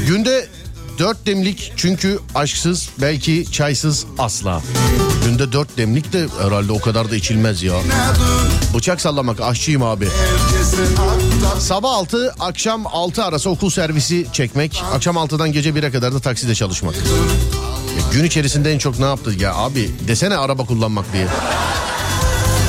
[0.07, 0.49] Günde
[0.99, 4.62] 4 demlik çünkü aşksız belki çaysız asla.
[5.24, 7.74] Günde 4 demlik de herhalde o kadar da içilmez ya.
[8.74, 10.09] Bıçak sallamak aşçıyım abi.
[11.59, 14.82] Sabah 6 akşam 6 arası okul servisi çekmek.
[14.94, 16.94] Akşam 6'dan gece 1'e kadar da takside çalışmak.
[16.96, 21.26] Ya gün içerisinde en çok ne yaptı ya abi desene araba kullanmak diye.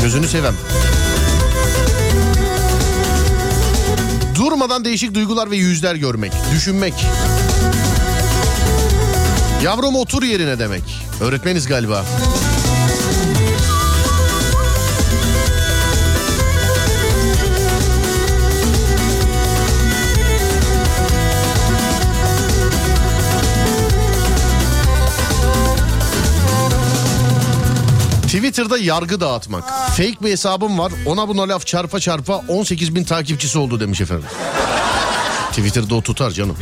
[0.04, 0.56] Gözünü sevem.
[4.36, 6.94] Durmadan değişik duygular ve yüzler görmek, düşünmek.
[9.64, 10.84] Yavrum otur yerine demek.
[11.22, 12.06] Öğretmeniz galiba.
[28.24, 29.70] Twitter'da yargı dağıtmak.
[29.90, 30.92] Fake bir hesabım var.
[31.06, 34.28] Ona buna laf çarpa çarpa 18 bin takipçisi oldu demiş efendim.
[35.52, 36.56] Twitter'da o tutar canım.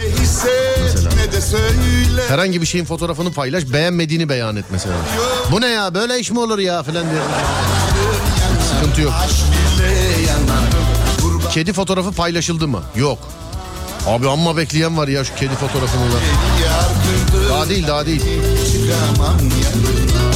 [1.38, 4.96] De söyle Herhangi bir şeyin fotoğrafını paylaş beğenmediğini beyan et mesela.
[5.52, 7.22] Bu ne ya böyle iş mi olur ya falan diye.
[8.70, 9.14] Sıkıntı yok.
[11.52, 12.82] Kedi fotoğrafı paylaşıldı mı?
[12.96, 13.20] Yok.
[14.08, 16.18] Abi amma bekleyen var ya şu kedi fotoğrafını da.
[17.50, 18.22] Daha değil daha değil.
[18.72, 20.27] Çıkamam yanına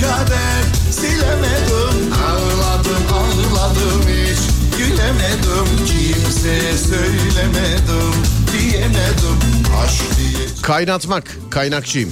[0.00, 4.38] kader silemedim Ağladım ağladım hiç
[4.78, 8.14] gülemedim Kimseye söylemedim
[8.52, 9.38] diyemedim
[9.84, 12.10] Aşk diye Kaynatmak, kaynakçıyım.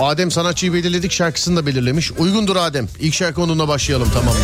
[0.00, 2.12] Adem sanatçıyı belirledik şarkısını da belirlemiş.
[2.18, 2.88] Uygundur Adem.
[3.00, 4.34] İlk şarkı onunla başlayalım tamam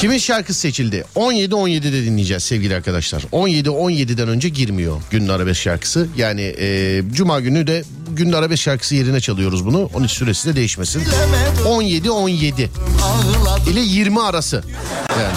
[0.00, 1.04] Kimin şarkısı seçildi?
[1.16, 3.22] 17-17'de dinleyeceğiz sevgili arkadaşlar.
[3.22, 6.06] 17-17'den önce girmiyor günün arabesk şarkısı.
[6.16, 9.90] Yani e, cuma günü de günün arabesk şarkısı yerine çalıyoruz bunu.
[9.94, 11.02] Onun için süresi de değişmesin.
[11.64, 12.68] 17-17
[13.02, 14.64] ağladım ile 20 arası.
[15.20, 15.34] Yani.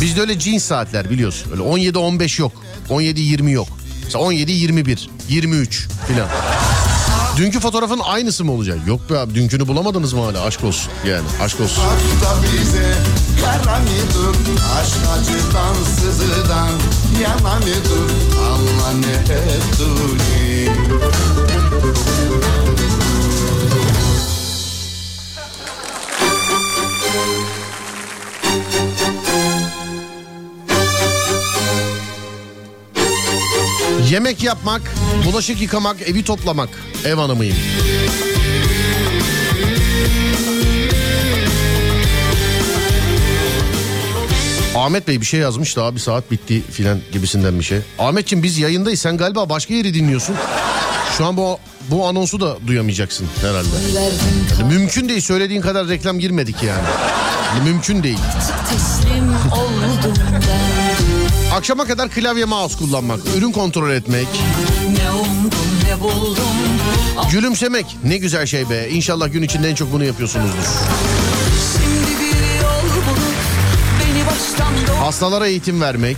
[0.00, 1.50] Bizde öyle cins saatler biliyorsun.
[1.52, 2.52] Öyle 17-15 yok.
[2.88, 3.68] 17-20 yok.
[4.04, 6.28] Mesela 17-21, 23 filan.
[7.36, 8.78] Dünkü fotoğrafın aynısı mı olacak?
[8.86, 10.42] Yok be abi dünkünü bulamadınız mı hala?
[10.42, 11.84] Aşk olsun yani aşk olsun.
[12.42, 12.94] Bize
[13.44, 14.36] kara mıdır
[14.80, 16.70] Aşk acıdan sızıdan
[17.22, 20.70] yana mıdır Allah ne ettiğini
[34.10, 34.82] Yemek yapmak,
[35.26, 36.68] bulaşık yıkamak, evi toplamak.
[37.04, 37.56] Ev hanımıyım.
[44.76, 47.78] Ahmet Bey bir şey yazmış da abi saat bitti filan gibisinden bir şey.
[47.98, 50.36] Ahmetciğim biz yayındayız sen galiba başka yeri dinliyorsun.
[51.18, 51.58] Şu an bu
[51.90, 53.68] bu anonsu da duyamayacaksın herhalde.
[54.60, 56.82] Yani mümkün değil söylediğin kadar reklam girmedik yani.
[57.56, 58.18] Yani mümkün değil.
[58.70, 60.14] Teslim oldum
[61.56, 64.26] Akşama kadar klavye mouse kullanmak, ürün kontrol etmek,
[64.90, 66.44] Ne umdum ne buldum
[67.32, 68.88] Gülümsemek ne güzel şey be.
[68.90, 70.64] İnşallah gün içinde en çok bunu yapıyorsunuzdur.
[71.72, 73.36] Şimdi bir yol bulup
[74.00, 76.16] Beni baştan Hastalara eğitim vermek.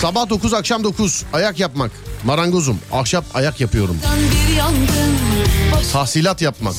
[0.00, 1.90] Sabah 9 akşam 9 ayak yapmak.
[2.24, 3.98] Marangozum ahşap ayak yapıyorum.
[5.92, 6.74] Tahsilat yapmak.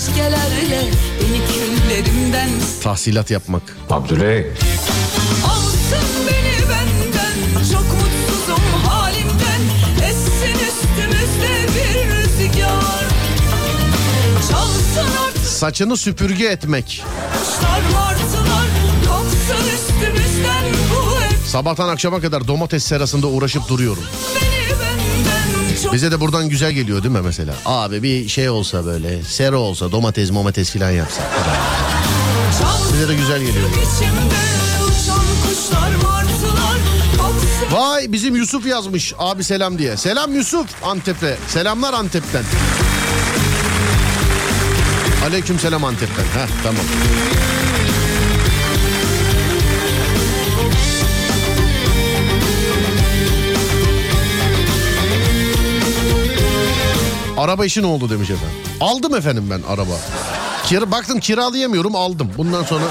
[2.84, 3.64] Tahsilat yapmak.
[3.90, 4.46] Abdüley.
[15.64, 17.04] Saçını süpürge etmek.
[21.48, 24.04] Sabahtan akşama kadar domates serasında uğraşıp duruyorum.
[25.94, 27.54] Bize de buradan güzel geliyor değil mi mesela?
[27.66, 31.26] Abi bir şey olsa böyle sera olsa domates domates filan yapsak.
[32.94, 33.70] Bize de güzel geliyor.
[37.72, 39.98] Vay bizim Yusuf yazmış abi selam diye.
[39.98, 41.38] Selam Yusuf Antep'e.
[41.48, 42.44] Selamlar Antep'ten.
[45.24, 46.24] Aleyküm selam Antep'ten.
[46.24, 46.86] Heh tamam.
[57.38, 58.58] Araba işi ne oldu demiş efendim.
[58.82, 59.94] Aldım efendim ben araba.
[60.66, 62.30] Kira, baktım kiralayamıyorum aldım.
[62.38, 62.84] Bundan sonra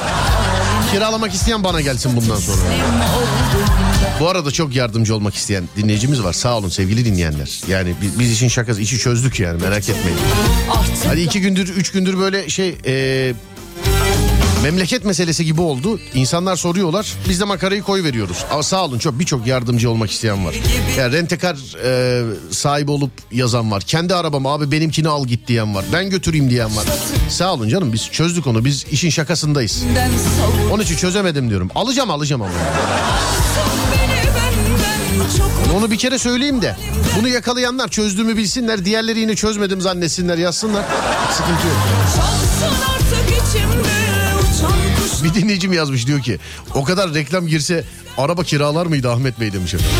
[0.92, 2.60] kiralamak isteyen bana gelsin bundan sonra.
[4.22, 6.32] Bu arada çok yardımcı olmak isteyen dinleyicimiz var.
[6.32, 7.60] Sağ olun sevgili dinleyenler.
[7.68, 10.18] Yani biz, biz işin şakası işi çözdük yani merak etmeyin.
[11.06, 13.34] Hani iki gündür üç gündür böyle şey e,
[14.62, 16.00] memleket meselesi gibi oldu.
[16.14, 18.44] İnsanlar soruyorlar biz de makarayı koy veriyoruz.
[18.50, 20.54] Ama sağ olun çok birçok yardımcı olmak isteyen var.
[20.98, 23.82] Yani rentekar e, sahibi olup yazan var.
[23.82, 25.84] Kendi arabam abi benimkini al git diyen var.
[25.92, 26.84] Ben götüreyim diyen var.
[27.28, 29.84] Sağ olun canım biz çözdük onu biz işin şakasındayız.
[30.72, 31.70] Onun için çözemedim diyorum.
[31.74, 32.52] Alacağım alacağım ama.
[35.76, 36.76] Onu bir kere söyleyeyim de
[37.18, 38.84] bunu yakalayanlar çözdüğümü bilsinler.
[38.84, 40.84] Diğerleri yine çözmedim zannetsinler yazsınlar.
[41.32, 41.76] Sıkıntı yok.
[45.24, 46.38] Bir dinleyicim yazmış diyor ki
[46.74, 47.84] o kadar reklam girse
[48.18, 49.96] araba kiralar mıydı Ahmet Bey demiş efendim.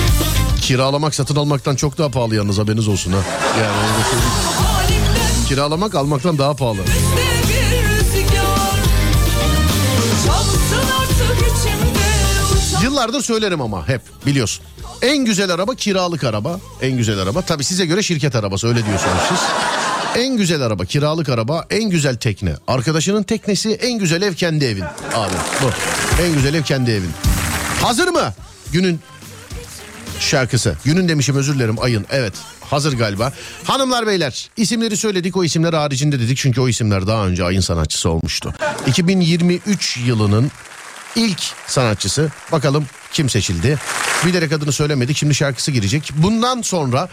[0.63, 3.19] Kiralamak satın almaktan çok daha pahalı yalnız haberiniz olsun ha.
[3.61, 3.77] Yani
[5.49, 6.79] Kiralamak almaktan daha pahalı.
[12.83, 14.65] Yıllardır söylerim ama hep biliyorsun.
[15.03, 16.61] En güzel araba kiralık araba.
[16.83, 17.43] En güzel araba.
[17.43, 19.39] Tabii size göre şirket arabası öyle diyorsunuz siz.
[20.17, 21.67] En güzel araba kiralık araba.
[21.71, 22.55] En güzel tekne.
[22.67, 24.85] Arkadaşının teknesi en güzel ev kendi evin.
[25.15, 25.71] Abi bu.
[26.23, 27.11] En güzel ev kendi evin.
[27.83, 28.35] Hazır mı?
[28.73, 29.01] Günün
[30.21, 30.77] şarkısı.
[30.85, 32.07] Günün demişim özür dilerim ayın.
[32.11, 33.33] Evet hazır galiba.
[33.65, 36.39] Hanımlar beyler isimleri söyledik o isimler haricinde dedik.
[36.39, 38.55] Çünkü o isimler daha önce ayın sanatçısı olmuştu.
[38.87, 40.51] 2023 yılının
[41.17, 42.31] ilk sanatçısı.
[42.53, 43.79] Bakalım kim seçildi?
[44.27, 45.17] Bilerek adını söylemedik.
[45.17, 46.11] Şimdi şarkısı girecek.
[46.17, 47.09] Bundan sonra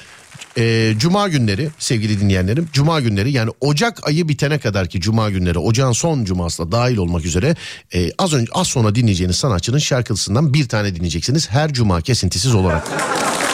[0.58, 2.70] e, Cuma günleri sevgili dinleyenlerim.
[2.74, 6.97] Cuma günleri yani Ocak ayı bitene kadar ki Cuma günleri Ocağın son Cuması da dahil
[6.97, 7.56] olmak üzere
[7.93, 11.50] e, az önce az sonra dinleyeceğiniz sanatçının şarkısından bir tane dinleyeceksiniz.
[11.50, 12.88] Her Cuma kesintisiz olarak.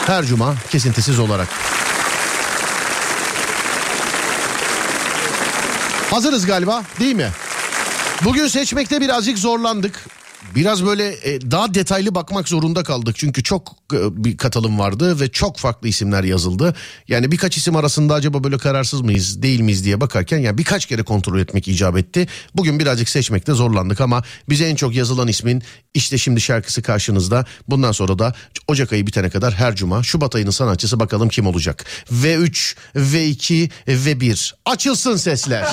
[0.06, 1.48] Her Cuma kesintisiz olarak.
[6.10, 7.28] Hazırız galiba değil mi?
[8.24, 10.15] Bugün seçmekte birazcık zorlandık.
[10.54, 13.16] Biraz böyle e, daha detaylı bakmak zorunda kaldık.
[13.18, 16.74] Çünkü çok e, bir katılım vardı ve çok farklı isimler yazıldı.
[17.08, 21.02] Yani birkaç isim arasında acaba böyle kararsız mıyız değil miyiz diye bakarken yani birkaç kere
[21.02, 22.28] kontrol etmek icap etti.
[22.54, 25.62] Bugün birazcık seçmekte zorlandık ama bize en çok yazılan ismin
[25.94, 27.44] işte şimdi şarkısı karşınızda.
[27.68, 28.34] Bundan sonra da
[28.68, 31.84] Ocak ayı bitene kadar her cuma Şubat ayının sanatçısı bakalım kim olacak.
[32.12, 35.66] V3, V2, V1 açılsın sesler.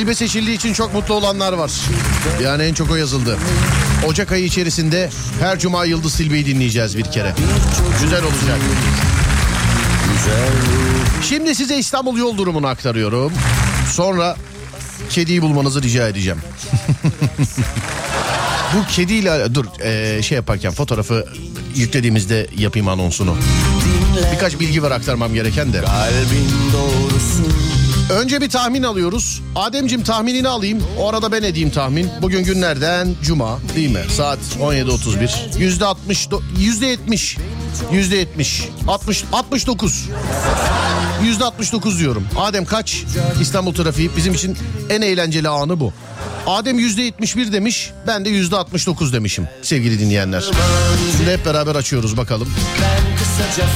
[0.00, 1.70] Tilbe seçildiği için çok mutlu olanlar var.
[2.42, 3.38] Yani en çok o yazıldı.
[4.06, 7.34] Ocak ayı içerisinde her cuma Yıldız Tilbe'yi dinleyeceğiz bir kere.
[8.02, 8.58] Güzel olacak.
[11.28, 13.32] Şimdi size İstanbul yol durumunu aktarıyorum.
[13.92, 14.36] Sonra
[15.10, 16.38] kediyi bulmanızı rica edeceğim.
[18.74, 21.26] Bu kediyle dur eee, şey yaparken fotoğrafı
[21.74, 23.36] yüklediğimizde yapayım anonsunu.
[24.32, 25.80] Birkaç bilgi var aktarmam gereken de.
[25.80, 27.49] Kalbin doğrusu
[28.10, 29.42] Önce bir tahmin alıyoruz.
[29.56, 30.82] Ademcim tahminini alayım.
[30.98, 32.10] O arada ben edeyim tahmin.
[32.22, 34.00] Bugün günlerden cuma değil mi?
[34.16, 35.58] Saat 17.31.
[35.58, 37.36] Yüzde 60, do- yüzde 70.
[37.92, 38.64] Yüzde 70.
[38.88, 40.08] 60, 69.
[41.24, 42.26] Yüzde 69 diyorum.
[42.38, 43.04] Adem kaç?
[43.40, 44.56] İstanbul trafiği bizim için
[44.90, 45.92] en eğlenceli anı bu.
[46.46, 47.90] Adem yüzde 71 demiş.
[48.06, 50.44] Ben de yüzde 69 demişim sevgili dinleyenler.
[51.16, 52.48] Şimdi hep beraber açıyoruz bakalım.
[52.82, 53.68] ben kısaca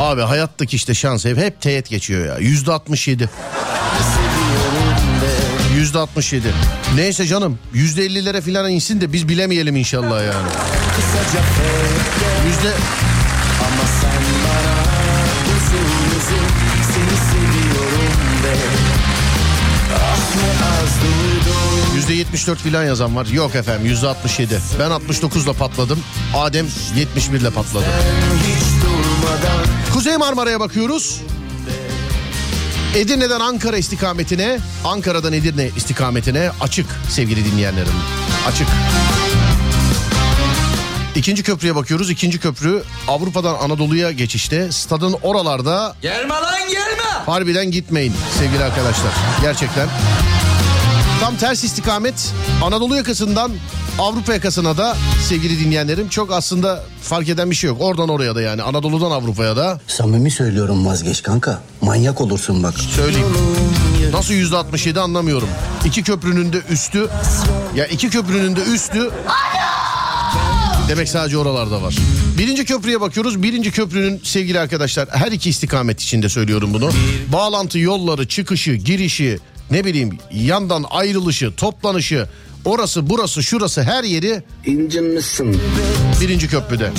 [0.00, 2.38] Abi hayattaki işte şans hep, hep teğet geçiyor ya.
[2.38, 3.30] Yüzde 67.
[5.76, 6.52] Yüzde 67.
[6.94, 10.48] Neyse canım yüzde 50'lere falan insin de biz bilemeyelim inşallah yani.
[12.46, 12.72] Yüzde
[13.60, 14.76] Ama sen bana
[15.56, 15.86] uzun
[16.18, 16.46] uzun
[16.82, 18.54] seni seviyorum de
[19.94, 20.30] Ah
[21.94, 23.26] yüzde 74 falan yazan var.
[23.26, 24.60] Yok efendim yüzde 67.
[24.78, 26.00] Ben 69'la patladım.
[26.34, 27.84] Adem 71 ile patladı.
[27.84, 28.79] hiç durmadan
[30.00, 31.20] Kuzey Marmara'ya bakıyoruz.
[32.96, 37.92] Edirne'den Ankara istikametine, Ankara'dan Edirne istikametine açık sevgili dinleyenlerim.
[38.48, 38.66] Açık.
[41.16, 42.10] İkinci köprüye bakıyoruz.
[42.10, 44.72] İkinci köprü Avrupa'dan Anadolu'ya geçişte.
[44.72, 47.24] Stadın oralarda Gelme lan gelme.
[47.26, 49.12] harbiden gitmeyin sevgili arkadaşlar.
[49.42, 49.88] Gerçekten.
[51.20, 52.32] Tam ters istikamet
[52.62, 53.52] Anadolu yakasından
[54.00, 54.96] Avrupa yakasına da
[55.28, 57.80] sevgili dinleyenlerim çok aslında fark eden bir şey yok.
[57.80, 61.60] Oradan oraya da yani Anadolu'dan Avrupa'ya da Samimi söylüyorum vazgeç kanka.
[61.80, 62.74] Manyak olursun bak.
[62.78, 63.26] söyleyeyim.
[64.12, 65.48] Nasıl yüzde 67 anlamıyorum.
[65.84, 67.08] İki köprünün de üstü
[67.76, 69.10] ya iki köprünün de üstü
[70.88, 71.96] Demek sadece oralarda var.
[72.38, 73.42] Birinci köprüye bakıyoruz.
[73.42, 76.90] Birinci köprünün sevgili arkadaşlar her iki istikamet içinde söylüyorum bunu.
[77.32, 79.38] Bağlantı yolları, çıkışı, girişi,
[79.70, 82.28] ne bileyim yandan ayrılışı, toplanışı,
[82.64, 85.60] orası, burası, şurası her yeri İncinmişsin.
[86.20, 86.90] birinci köprüde.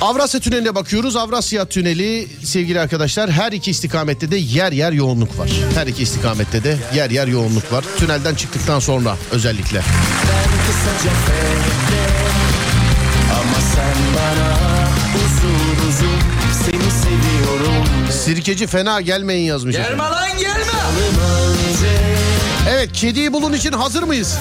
[0.00, 1.16] Avrasya Tüneli'ne bakıyoruz.
[1.16, 5.50] Avrasya Tüneli sevgili arkadaşlar her iki istikamette de yer yer yoğunluk var.
[5.74, 7.84] Her iki istikamette de yer yer yoğunluk var.
[7.98, 9.80] Tünelden çıktıktan sonra özellikle.
[10.66, 12.04] kısaca fede
[13.32, 14.58] Ama sen bana
[15.16, 16.18] uzun uzun
[16.64, 19.76] seni seviyorum de Sirkeci fena gelmeyin yazmış.
[19.76, 20.04] Gelme efendim.
[20.04, 22.13] lan gelme.
[22.68, 24.38] Evet kediyi bulun için hazır mıyız?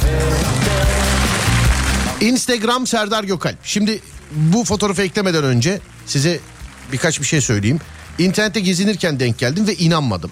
[2.22, 3.58] Instagram Serdar Gökalp.
[3.64, 4.00] Şimdi
[4.32, 6.40] bu fotoğrafı eklemeden önce size
[6.92, 7.80] birkaç bir şey söyleyeyim.
[8.20, 10.32] İnternette gezinirken denk geldim ve inanmadım.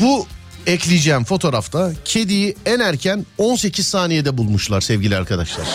[0.00, 0.26] Bu
[0.66, 5.66] ekleyeceğim fotoğrafta kediyi en erken 18 saniyede bulmuşlar sevgili arkadaşlar.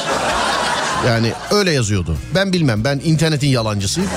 [1.08, 2.18] Yani öyle yazıyordu.
[2.36, 4.10] Ben bilmem ben internetin yalancısıyım.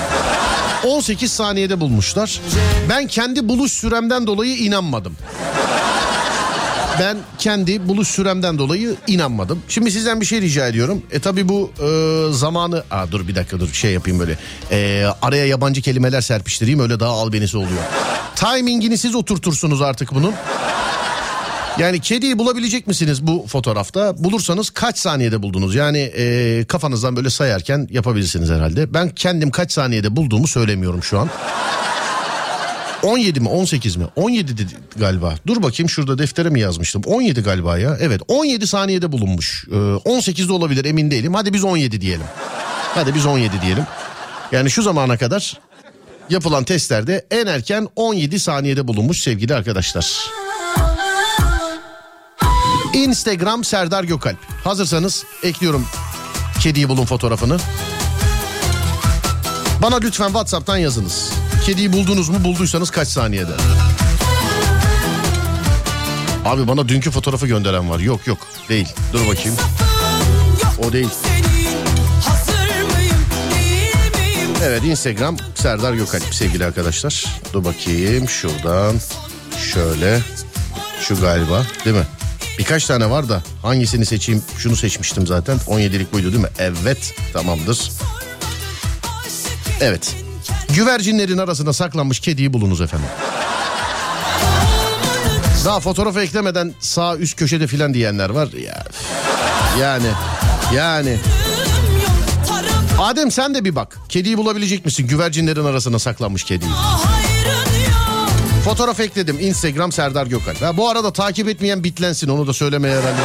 [0.87, 2.41] 18 saniyede bulmuşlar.
[2.89, 5.15] Ben kendi buluş süremden dolayı inanmadım.
[6.99, 9.61] Ben kendi buluş süremden dolayı inanmadım.
[9.67, 11.03] Şimdi sizden bir şey rica ediyorum.
[11.11, 12.83] E tabi bu e, zamanı...
[12.91, 14.37] Aa, dur bir dakika dur şey yapayım böyle.
[14.71, 17.81] E, araya yabancı kelimeler serpiştireyim öyle daha albenisi oluyor.
[18.35, 20.33] Timingini siz oturtursunuz artık bunun.
[21.79, 24.23] Yani kediyi bulabilecek misiniz bu fotoğrafta?
[24.23, 25.75] Bulursanız kaç saniyede buldunuz?
[25.75, 28.93] Yani e, kafanızdan böyle sayarken yapabilirsiniz herhalde.
[28.93, 31.29] Ben kendim kaç saniyede bulduğumu söylemiyorum şu an.
[33.03, 34.05] 17 mi 18 mi?
[34.15, 35.35] 17 dedi galiba.
[35.47, 37.01] Dur bakayım şurada deftere mi yazmıştım?
[37.05, 37.97] 17 galiba ya.
[37.99, 39.65] Evet 17 saniyede bulunmuş.
[39.71, 41.33] Ee, 18'de olabilir emin değilim.
[41.33, 42.25] Hadi biz 17 diyelim.
[42.95, 43.83] Hadi biz 17 diyelim.
[44.51, 45.59] Yani şu zamana kadar
[46.29, 50.17] yapılan testlerde en erken 17 saniyede bulunmuş sevgili arkadaşlar.
[52.93, 54.37] Instagram Serdar Gökalp.
[54.63, 55.85] Hazırsanız ekliyorum
[56.59, 57.57] kediyi bulun fotoğrafını.
[59.81, 61.38] Bana lütfen WhatsApp'tan yazınız.
[61.69, 62.43] Kediyi buldunuz mu?
[62.43, 63.51] Bulduysanız kaç saniyede?
[66.45, 67.99] Abi bana dünkü fotoğrafı gönderen var.
[67.99, 68.37] Yok yok
[68.69, 68.87] değil.
[69.13, 69.57] Dur bakayım.
[70.87, 71.09] O değil.
[74.63, 77.25] Evet Instagram Serdar Gökalp sevgili arkadaşlar.
[77.53, 78.95] Dur bakayım şuradan.
[79.73, 80.19] Şöyle.
[81.01, 82.07] Şu galiba değil mi?
[82.59, 84.43] Birkaç tane var da hangisini seçeyim?
[84.57, 85.57] Şunu seçmiştim zaten.
[85.57, 86.49] 17'lik buydu değil mi?
[86.59, 87.91] Evet tamamdır.
[89.81, 90.28] Evet.
[90.75, 93.07] Güvercinlerin arasında saklanmış kediyi bulunuz efendim.
[95.65, 98.47] Daha fotoğrafı eklemeden sağ üst köşede filan diyenler var.
[98.65, 98.83] Ya,
[99.79, 100.07] yani
[100.75, 101.17] yani.
[102.99, 103.97] Adem sen de bir bak.
[104.09, 105.07] Kediyi bulabilecek misin?
[105.07, 106.71] Güvercinlerin arasına saklanmış kediyi.
[108.65, 109.37] Fotoğraf ekledim.
[109.39, 110.61] Instagram Serdar Gökalp.
[110.61, 112.27] Ha, bu arada takip etmeyen bitlensin.
[112.27, 113.21] Onu da söylemeye herhalde.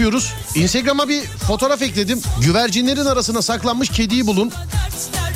[0.00, 0.32] Yapıyoruz?
[0.54, 2.20] Instagram'a bir fotoğraf ekledim.
[2.40, 4.52] Güvercinlerin arasına saklanmış kediyi bulun.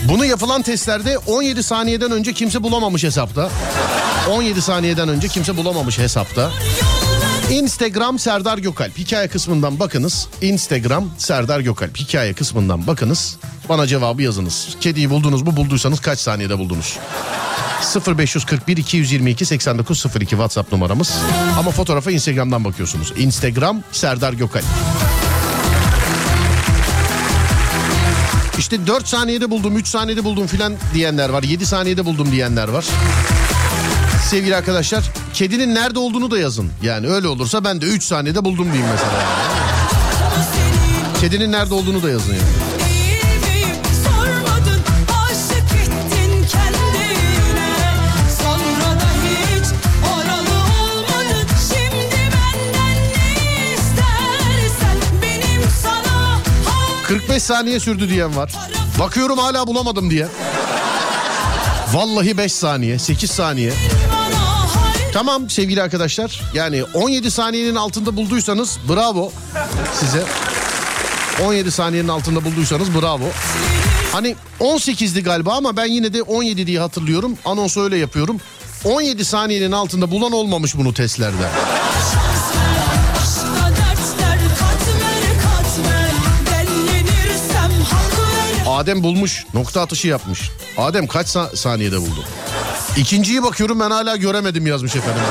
[0.09, 3.51] Bunu yapılan testlerde 17 saniyeden önce kimse bulamamış hesapta.
[4.31, 6.51] 17 saniyeden önce kimse bulamamış hesapta.
[7.51, 10.29] Instagram Serdar Gökalp hikaye kısmından bakınız.
[10.43, 13.37] Instagram Serdar Gökalp hikaye kısmından bakınız.
[13.69, 14.77] Bana cevabı yazınız.
[14.81, 15.57] Kediyi buldunuz mu?
[15.57, 16.99] Bulduysanız kaç saniyede buldunuz?
[17.85, 21.13] 0541 222 8902 WhatsApp numaramız.
[21.59, 23.13] Ama fotoğrafa Instagram'dan bakıyorsunuz.
[23.17, 24.65] Instagram Serdar Gökalp.
[28.59, 31.43] İşte 4 saniyede buldum, 3 saniyede buldum filan diyenler var.
[31.43, 32.85] 7 saniyede buldum diyenler var.
[34.31, 35.05] Sevgili arkadaşlar,
[35.35, 36.71] kedinin nerede olduğunu da yazın.
[36.83, 39.23] Yani öyle olursa ben de 3 saniyede buldum diyeyim mesela.
[41.21, 42.64] Kedinin nerede olduğunu da yazın yani.
[57.35, 58.53] 45 saniye sürdü diyen var.
[58.99, 60.27] Bakıyorum hala bulamadım diye.
[61.93, 63.73] Vallahi 5 saniye, 8 saniye.
[65.13, 66.41] Tamam sevgili arkadaşlar.
[66.55, 69.33] Yani 17 saniyenin altında bulduysanız bravo
[70.01, 70.25] size.
[71.45, 73.27] 17 saniyenin altında bulduysanız bravo.
[74.13, 77.39] Hani 18'di galiba ama ben yine de 17 diye hatırlıyorum.
[77.45, 78.41] Anonsu öyle yapıyorum.
[78.85, 81.49] 17 saniyenin altında bulan olmamış bunu testlerde.
[88.75, 89.45] Adem bulmuş.
[89.55, 90.51] Nokta atışı yapmış.
[90.79, 92.25] Adem kaç sa- saniyede buldu?
[92.97, 95.23] İkinciyi bakıyorum ben hala göremedim yazmış efendim.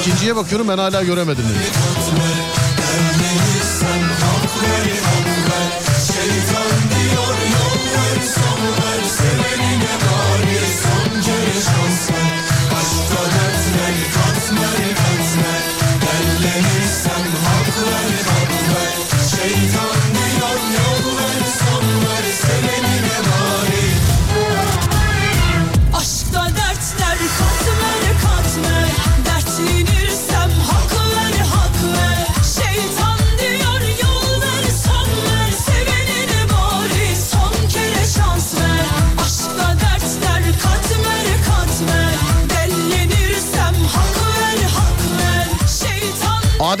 [0.00, 1.66] İkinciye bakıyorum ben hala göremedim demiş.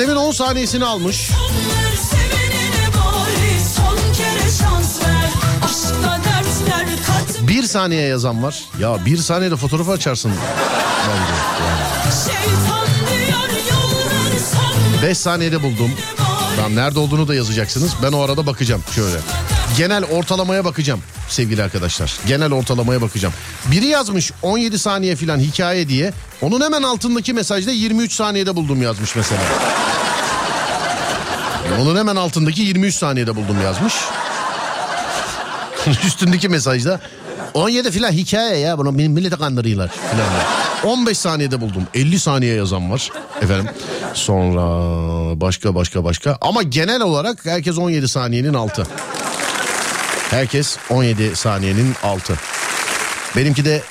[0.02, 1.30] Adem'in 10 saniyesini almış.
[6.02, 8.64] bari dertler saniye yazan var.
[8.80, 10.32] Ya bir saniyede fotoğrafı açarsın.
[11.08, 11.32] Bence.
[11.64, 12.14] Yani.
[12.24, 13.38] Şeytan diyor
[13.70, 15.90] yol versen 5 saniyede buldum.
[16.56, 17.92] Tamam nerede olduğunu da yazacaksınız.
[18.02, 19.16] Ben o arada bakacağım şöyle.
[19.76, 22.18] Genel ortalamaya bakacağım sevgili arkadaşlar.
[22.26, 23.34] Genel ortalamaya bakacağım.
[23.70, 26.12] Biri yazmış 17 saniye filan hikaye diye.
[26.40, 29.40] Onun hemen altındaki mesajda 23 saniyede buldum yazmış mesela.
[31.82, 33.94] Onun hemen altındaki 23 saniyede buldum yazmış.
[36.06, 37.00] Üstündeki mesajda
[37.54, 40.26] 17 filan hikaye ya bunu millete kandırıyorlar filan.
[40.98, 41.86] 15 saniyede buldum.
[41.94, 43.08] 50 saniye yazan var.
[43.42, 43.68] Efendim.
[44.14, 44.60] Sonra
[45.40, 46.38] başka başka başka.
[46.40, 48.86] Ama genel olarak herkes 17 saniyenin altı.
[50.30, 52.34] Herkes 17 saniyenin altı.
[53.36, 53.82] Benimki de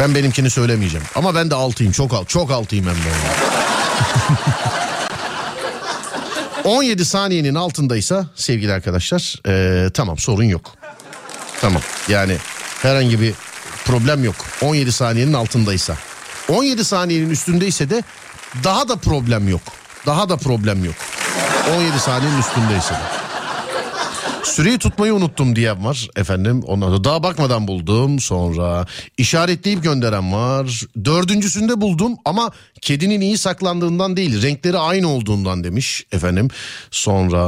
[0.00, 1.06] ben benimkini söylemeyeceğim.
[1.14, 1.92] Ama ben de altıyım.
[1.92, 3.08] Çok alt, çok altıyım hem de.
[6.64, 10.74] 17 saniyenin altındaysa sevgili arkadaşlar eee, tamam sorun yok.
[11.60, 12.36] Tamam yani
[12.82, 13.34] herhangi bir
[13.84, 14.34] problem yok.
[14.62, 15.96] 17 saniyenin altındaysa.
[16.48, 18.02] 17 saniyenin üstündeyse de
[18.64, 19.60] daha da problem yok.
[20.06, 20.94] Daha da problem yok.
[21.76, 23.29] 17 saniyenin üstündeyse de.
[24.44, 26.62] Süreyi tutmayı unuttum diyen var efendim.
[26.66, 28.20] Ondan da daha bakmadan buldum.
[28.20, 28.86] Sonra
[29.18, 30.86] işaretleyip gönderen var.
[31.04, 32.50] Dördüncüsünde buldum ama
[32.80, 36.48] kedinin iyi saklandığından değil renkleri aynı olduğundan demiş efendim.
[36.90, 37.38] Sonra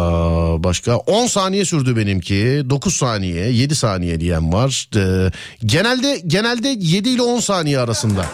[0.65, 2.63] başka 10 saniye sürdü benimki.
[2.71, 4.89] 9 saniye 7 saniye diyen var.
[4.97, 5.31] Ee,
[5.67, 8.27] genelde genelde 7 ile 10 saniye arasında.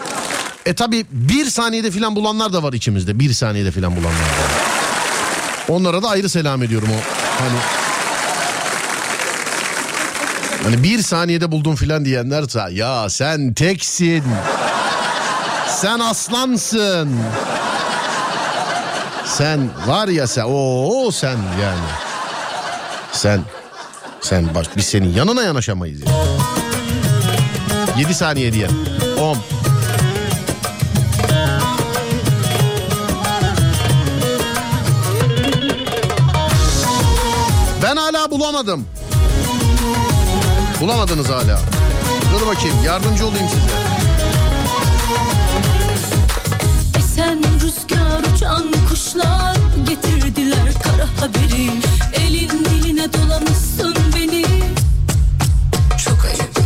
[0.67, 3.19] E tabi bir saniyede filan bulanlar da var içimizde.
[3.19, 4.79] Bir saniyede filan bulanlar da var.
[5.69, 7.01] Onlara da ayrı selam ediyorum o.
[7.43, 7.78] Hani
[10.63, 14.25] Hani bir saniyede buldum filan diyenler ta- ya sen teksin.
[15.69, 17.17] Sen aslansın.
[19.27, 21.89] Sen var ya sen o sen yani.
[23.13, 23.41] Sen
[24.21, 26.01] sen baş biz senin yanına yanaşamayız.
[26.01, 26.13] Yani.
[28.01, 28.69] 7 saniye diye.
[29.21, 29.37] 10
[37.83, 38.87] Ben hala bulamadım.
[40.81, 41.61] Bulamadınız hala.
[42.35, 43.79] Dur bakayım yardımcı olayım size.
[46.99, 49.57] Esen rüzgar uçan kuşlar
[49.89, 51.71] getirdiler kara haberi
[52.15, 54.45] Elin diline dolamışsın beni
[56.05, 56.59] Çok ayıp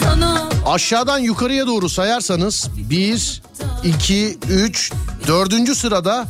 [0.00, 3.42] Sana Aşağıdan yukarıya doğru sayarsanız 1,
[3.84, 4.92] 2, 3,
[5.28, 5.76] 4.
[5.76, 6.26] sırada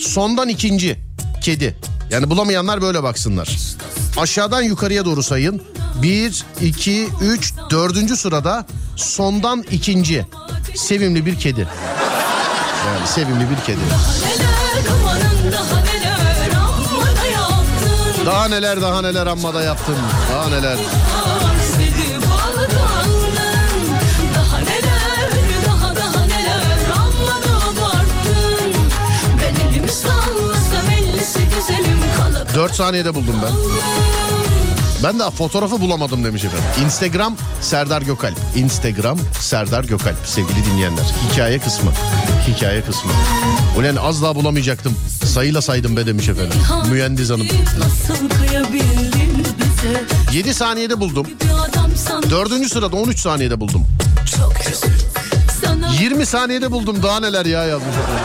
[0.00, 0.98] sondan ikinci
[1.42, 1.76] kedi.
[2.10, 3.58] Yani bulamayanlar böyle baksınlar.
[4.16, 5.62] Aşağıdan yukarıya doğru sayın.
[6.02, 8.18] 1, 2, 3, 4.
[8.18, 8.66] sırada
[8.96, 10.26] sondan ikinci
[10.74, 11.68] sevimli bir kedi.
[12.86, 13.80] Yani sevimli bir kedi.
[18.26, 19.96] daha neler Daha neler amma da yaptın.
[20.32, 20.78] Daha neler.
[32.54, 34.23] 4 saniyede buldum ben.
[35.04, 36.64] Ben de fotoğrafı bulamadım demiş efendim.
[36.84, 38.36] Instagram Serdar Gökalp.
[38.56, 41.04] Instagram Serdar Gökalp sevgili dinleyenler.
[41.32, 41.90] Hikaye kısmı.
[42.48, 43.10] Hikaye kısmı.
[43.78, 44.96] Ulan az daha bulamayacaktım.
[45.24, 46.58] Sayıyla saydım be demiş efendim.
[46.90, 47.46] Mühendis Hanım.
[47.78, 50.04] Nasıl kıyabildin bize
[50.38, 51.26] 7 saniyede buldum.
[52.30, 52.66] 4.
[52.72, 53.86] sırada 13 saniyede buldum.
[54.36, 55.06] çok üzüldüm
[55.64, 58.24] Sana 20 saniyede buldum daha neler ya yazmış efendim.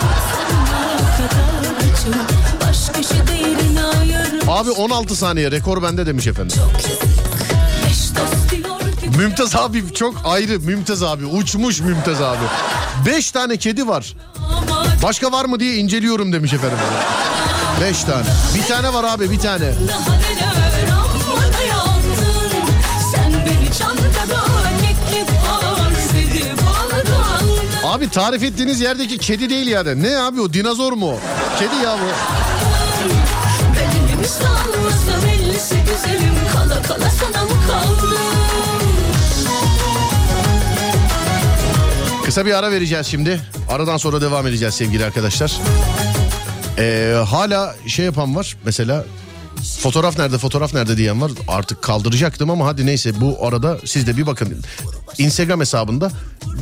[4.49, 6.57] Abi 16 saniye rekor bende demiş efendim.
[9.17, 12.43] Mümtaz abi çok ayrı Mümtaz abi uçmuş Mümtaz abi.
[13.05, 14.15] 5 tane kedi var.
[15.03, 16.77] Başka var mı diye inceliyorum demiş efendim.
[17.81, 18.23] 5 tane.
[18.55, 19.71] Bir tane var abi bir tane.
[27.85, 30.03] Abi tarif ettiğiniz yerdeki kedi değil yani.
[30.03, 31.11] Ne abi o dinozor mu?
[31.11, 31.19] o?
[31.59, 32.58] Kedi ya bu.
[36.03, 38.17] Güzelim Kala kala sana mı kaldım
[42.25, 43.39] Kısa bir ara vereceğiz şimdi.
[43.69, 45.51] Aradan sonra devam edeceğiz sevgili arkadaşlar.
[46.77, 49.05] Ee, hala şey yapan var mesela
[49.79, 51.31] fotoğraf nerede fotoğraf nerede diyen var.
[51.47, 54.61] Artık kaldıracaktım ama hadi neyse bu arada siz de bir bakın.
[55.17, 56.11] Instagram hesabında.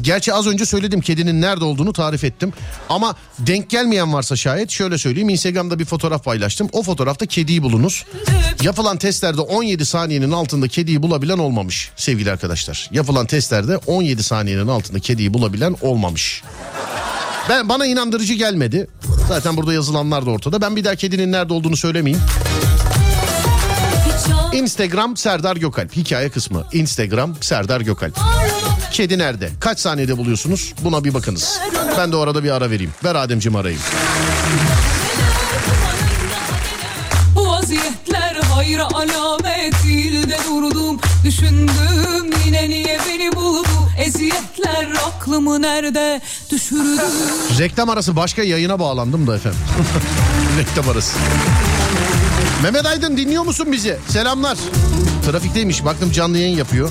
[0.01, 2.53] Gerçi az önce söyledim kedinin nerede olduğunu tarif ettim.
[2.89, 5.29] Ama denk gelmeyen varsa şayet şöyle söyleyeyim.
[5.29, 6.69] Instagram'da bir fotoğraf paylaştım.
[6.71, 8.05] O fotoğrafta kediyi bulunuz.
[8.63, 12.89] Yapılan testlerde 17 saniyenin altında kediyi bulabilen olmamış sevgili arkadaşlar.
[12.91, 16.43] Yapılan testlerde 17 saniyenin altında kediyi bulabilen olmamış.
[17.49, 18.87] Ben bana inandırıcı gelmedi.
[19.27, 20.61] Zaten burada yazılanlar da ortada.
[20.61, 22.23] Ben bir daha kedinin nerede olduğunu söylemeyeyim.
[24.57, 25.95] Instagram Serdar Gökalp.
[25.95, 26.63] Hikaye kısmı.
[26.73, 28.19] Instagram Serdar Gökalp.
[28.91, 29.49] Kedi nerede?
[29.59, 30.73] Kaç saniyede buluyorsunuz?
[30.83, 31.59] Buna bir bakınız.
[31.97, 32.91] Ben de o arada bir ara vereyim.
[33.03, 33.81] Ver Ademciğim arayayım.
[37.35, 43.67] Bu vaziyetler hayra alamet değil de durdum Düşündüm yine niye beni buldu
[44.05, 47.01] Eziyetler aklımı nerede düşürdü
[47.59, 49.59] Reklam arası başka yayına bağlandım da efendim.
[50.59, 51.17] Reklam arası.
[52.63, 53.97] Mehmet Aydın dinliyor musun bizi?
[54.07, 54.57] Selamlar.
[55.25, 56.89] Trafikteymiş baktım canlı yayın yapıyor.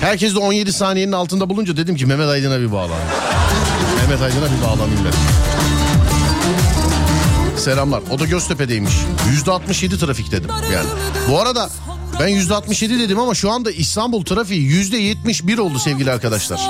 [0.00, 2.98] Herkes de 17 saniyenin altında bulunca dedim ki Mehmet Aydın'a bir bağlan.
[3.96, 5.18] Mehmet Aydın'a bir bağlanayım dedim.
[7.56, 8.02] Selamlar.
[8.10, 8.94] O da Göztepe'deymiş.
[9.46, 10.86] %67 trafik dedim yani.
[11.28, 11.70] Bu arada
[12.20, 16.60] ben %67 dedim ama şu anda İstanbul trafiği %71 oldu sevgili arkadaşlar.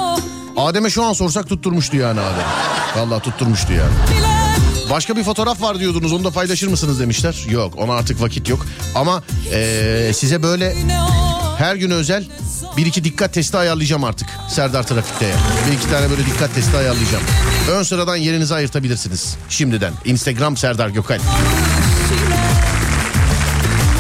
[0.57, 2.47] Adem'e şu an sorsak tutturmuştu yani Adem.
[2.97, 3.93] Vallahi tutturmuştu yani.
[4.91, 7.47] Başka bir fotoğraf var diyordunuz onu da paylaşır mısınız demişler.
[7.51, 8.67] Yok ona artık vakit yok.
[8.95, 9.23] Ama
[9.53, 10.75] eee, size böyle
[11.59, 12.25] her gün özel
[12.77, 15.33] bir iki dikkat testi ayarlayacağım artık Serdar Trafik'te.
[15.69, 17.25] Bir iki tane böyle dikkat testi ayarlayacağım.
[17.71, 19.93] Ön sıradan yerinizi ayırtabilirsiniz şimdiden.
[20.05, 21.19] Instagram Serdar Gökal.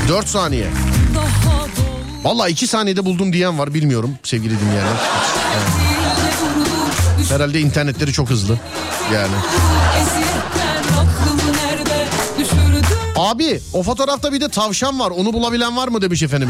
[0.08, 0.66] 4 saniye.
[2.24, 4.96] Valla 2 saniyede buldum diyen var bilmiyorum sevgili dinleyenler.
[7.30, 8.58] Herhalde internetleri çok hızlı.
[9.14, 9.34] Yani.
[13.28, 16.48] Abi o fotoğrafta bir de tavşan var onu bulabilen var mı demiş efendim.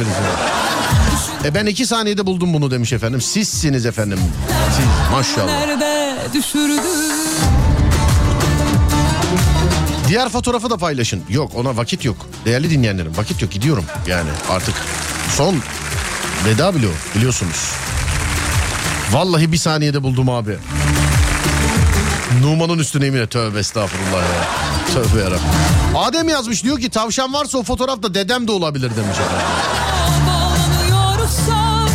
[1.45, 3.21] E ben 2 saniyede buldum bunu demiş efendim.
[3.21, 4.19] Sizsiniz efendim.
[4.77, 5.63] Siz maşallah.
[10.09, 11.23] Diğer fotoğrafı da paylaşın.
[11.29, 12.17] Yok ona vakit yok.
[12.45, 13.85] Değerli dinleyenlerim vakit yok gidiyorum.
[14.07, 14.75] Yani artık
[15.37, 15.57] son
[16.47, 17.73] veda bloğu biliyorsunuz.
[19.11, 20.59] Vallahi bir saniyede buldum abi.
[22.43, 23.31] Numan'ın üstüne yemin et.
[23.31, 24.45] Tövbe estağfurullah ya.
[24.95, 25.41] Tövbe yarabbim.
[25.97, 29.17] Adem yazmış diyor ki tavşan varsa o fotoğrafta dedem de olabilir demiş.
[30.29, 31.89] Bağlanıyorsam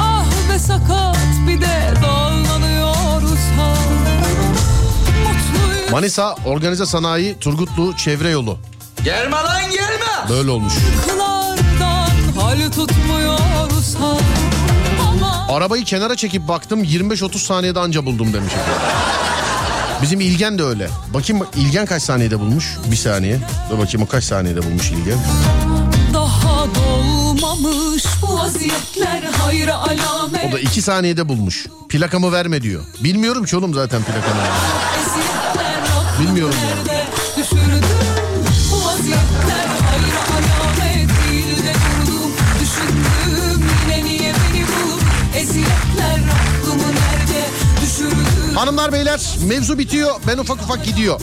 [0.00, 1.16] Ah be sakat
[1.48, 3.76] bir de dağlanıyorsam
[5.22, 8.58] Mutluyum Manisa Organize Sanayi Turgutlu Çevre Yolu.
[9.04, 10.28] Gelme lan gelme.
[10.28, 10.72] Böyle olmuş.
[11.08, 14.21] Kılardan hal tutmuyorsam Ama
[15.48, 18.52] Arabayı kenara çekip baktım 25-30 saniyede anca buldum demiş.
[20.02, 20.88] Bizim İlgen de öyle.
[21.14, 22.76] Bakayım İlgen kaç saniyede bulmuş?
[22.90, 23.38] Bir saniye.
[23.70, 25.18] Dur bakayım o kaç saniyede bulmuş İlgen.
[26.14, 31.66] daha dolmamış bu vaziyetler hayra alamet O da iki saniyede bulmuş.
[31.88, 32.82] Plakamı verme diyor.
[33.00, 34.42] Bilmiyorum ki oğlum zaten plakamı.
[36.20, 36.91] Bilmiyorum yani.
[48.62, 50.10] Hanımlar beyler mevzu bitiyor.
[50.26, 51.20] Ben ufak ufak gidiyor.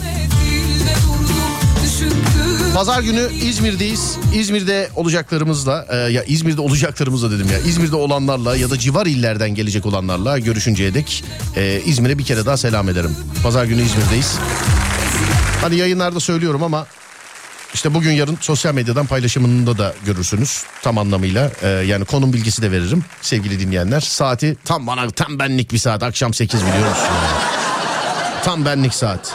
[2.74, 4.16] Pazar günü İzmir'deyiz.
[4.34, 7.58] İzmir'de olacaklarımızla e, ya İzmir'de olacaklarımızla dedim ya.
[7.58, 11.24] İzmir'de olanlarla ya da civar illerden gelecek olanlarla görüşünceye dek
[11.56, 13.16] e, İzmir'e bir kere daha selam ederim.
[13.42, 14.38] Pazar günü İzmir'deyiz.
[15.60, 16.86] Hani yayınlarda söylüyorum ama
[17.74, 21.50] işte bugün yarın sosyal medyadan paylaşımında da görürsünüz tam anlamıyla.
[21.62, 24.00] E, yani konum bilgisi de veririm sevgili dinleyenler.
[24.00, 27.08] Saati tam bana tam benlik bir saat akşam 8 biliyor musun?
[28.44, 29.34] Tam benlik saat.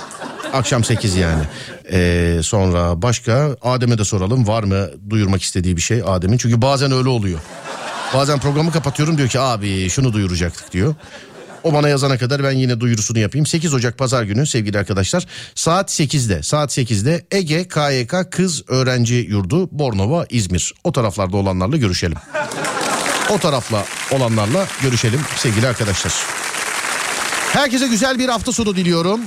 [0.54, 1.44] Akşam 8 yani.
[1.92, 6.38] Ee, sonra başka Adem'e de soralım var mı duyurmak istediği bir şey Adem'in.
[6.38, 7.40] Çünkü bazen öyle oluyor.
[8.14, 10.96] Bazen programı kapatıyorum diyor ki abi şunu duyuracaktık diyor.
[11.66, 13.45] O bana yazana kadar ben yine duyurusunu yapayım.
[13.45, 19.70] 8 Ocak Pazar günü sevgili arkadaşlar saat 8'de saat 8'de Ege KYK Kız Öğrenci Yurdu
[19.72, 20.74] Bornova İzmir.
[20.84, 22.18] O taraflarda olanlarla görüşelim.
[23.30, 26.13] O tarafla olanlarla görüşelim sevgili arkadaşlar.
[27.53, 29.22] Herkese güzel bir hafta sonu diliyorum.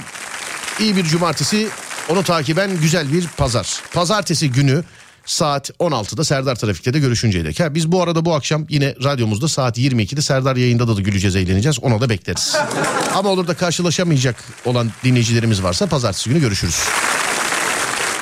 [0.80, 1.68] İyi bir cumartesi,
[2.08, 3.82] onu takiben güzel bir pazar.
[3.92, 4.84] Pazartesi günü
[5.28, 7.60] saat 16'da Serdar Trafik'te de görüşünceye dek.
[7.60, 11.78] Ha, biz bu arada bu akşam yine radyomuzda saat 22'de Serdar yayında da güleceğiz, eğleneceğiz.
[11.82, 12.56] Ona da bekleriz.
[13.14, 16.78] Ama olur da karşılaşamayacak olan dinleyicilerimiz varsa pazartesi günü görüşürüz.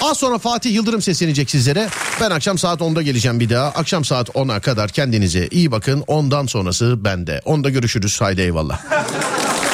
[0.02, 1.88] Az sonra Fatih Yıldırım seslenecek sizlere.
[2.20, 3.66] Ben akşam saat 10'da geleceğim bir daha.
[3.66, 6.04] Akşam saat 10'a kadar kendinize iyi bakın.
[6.07, 7.40] Ondan sonrası bende.
[7.44, 8.20] Onda görüşürüz.
[8.20, 8.80] Haydi eyvallah.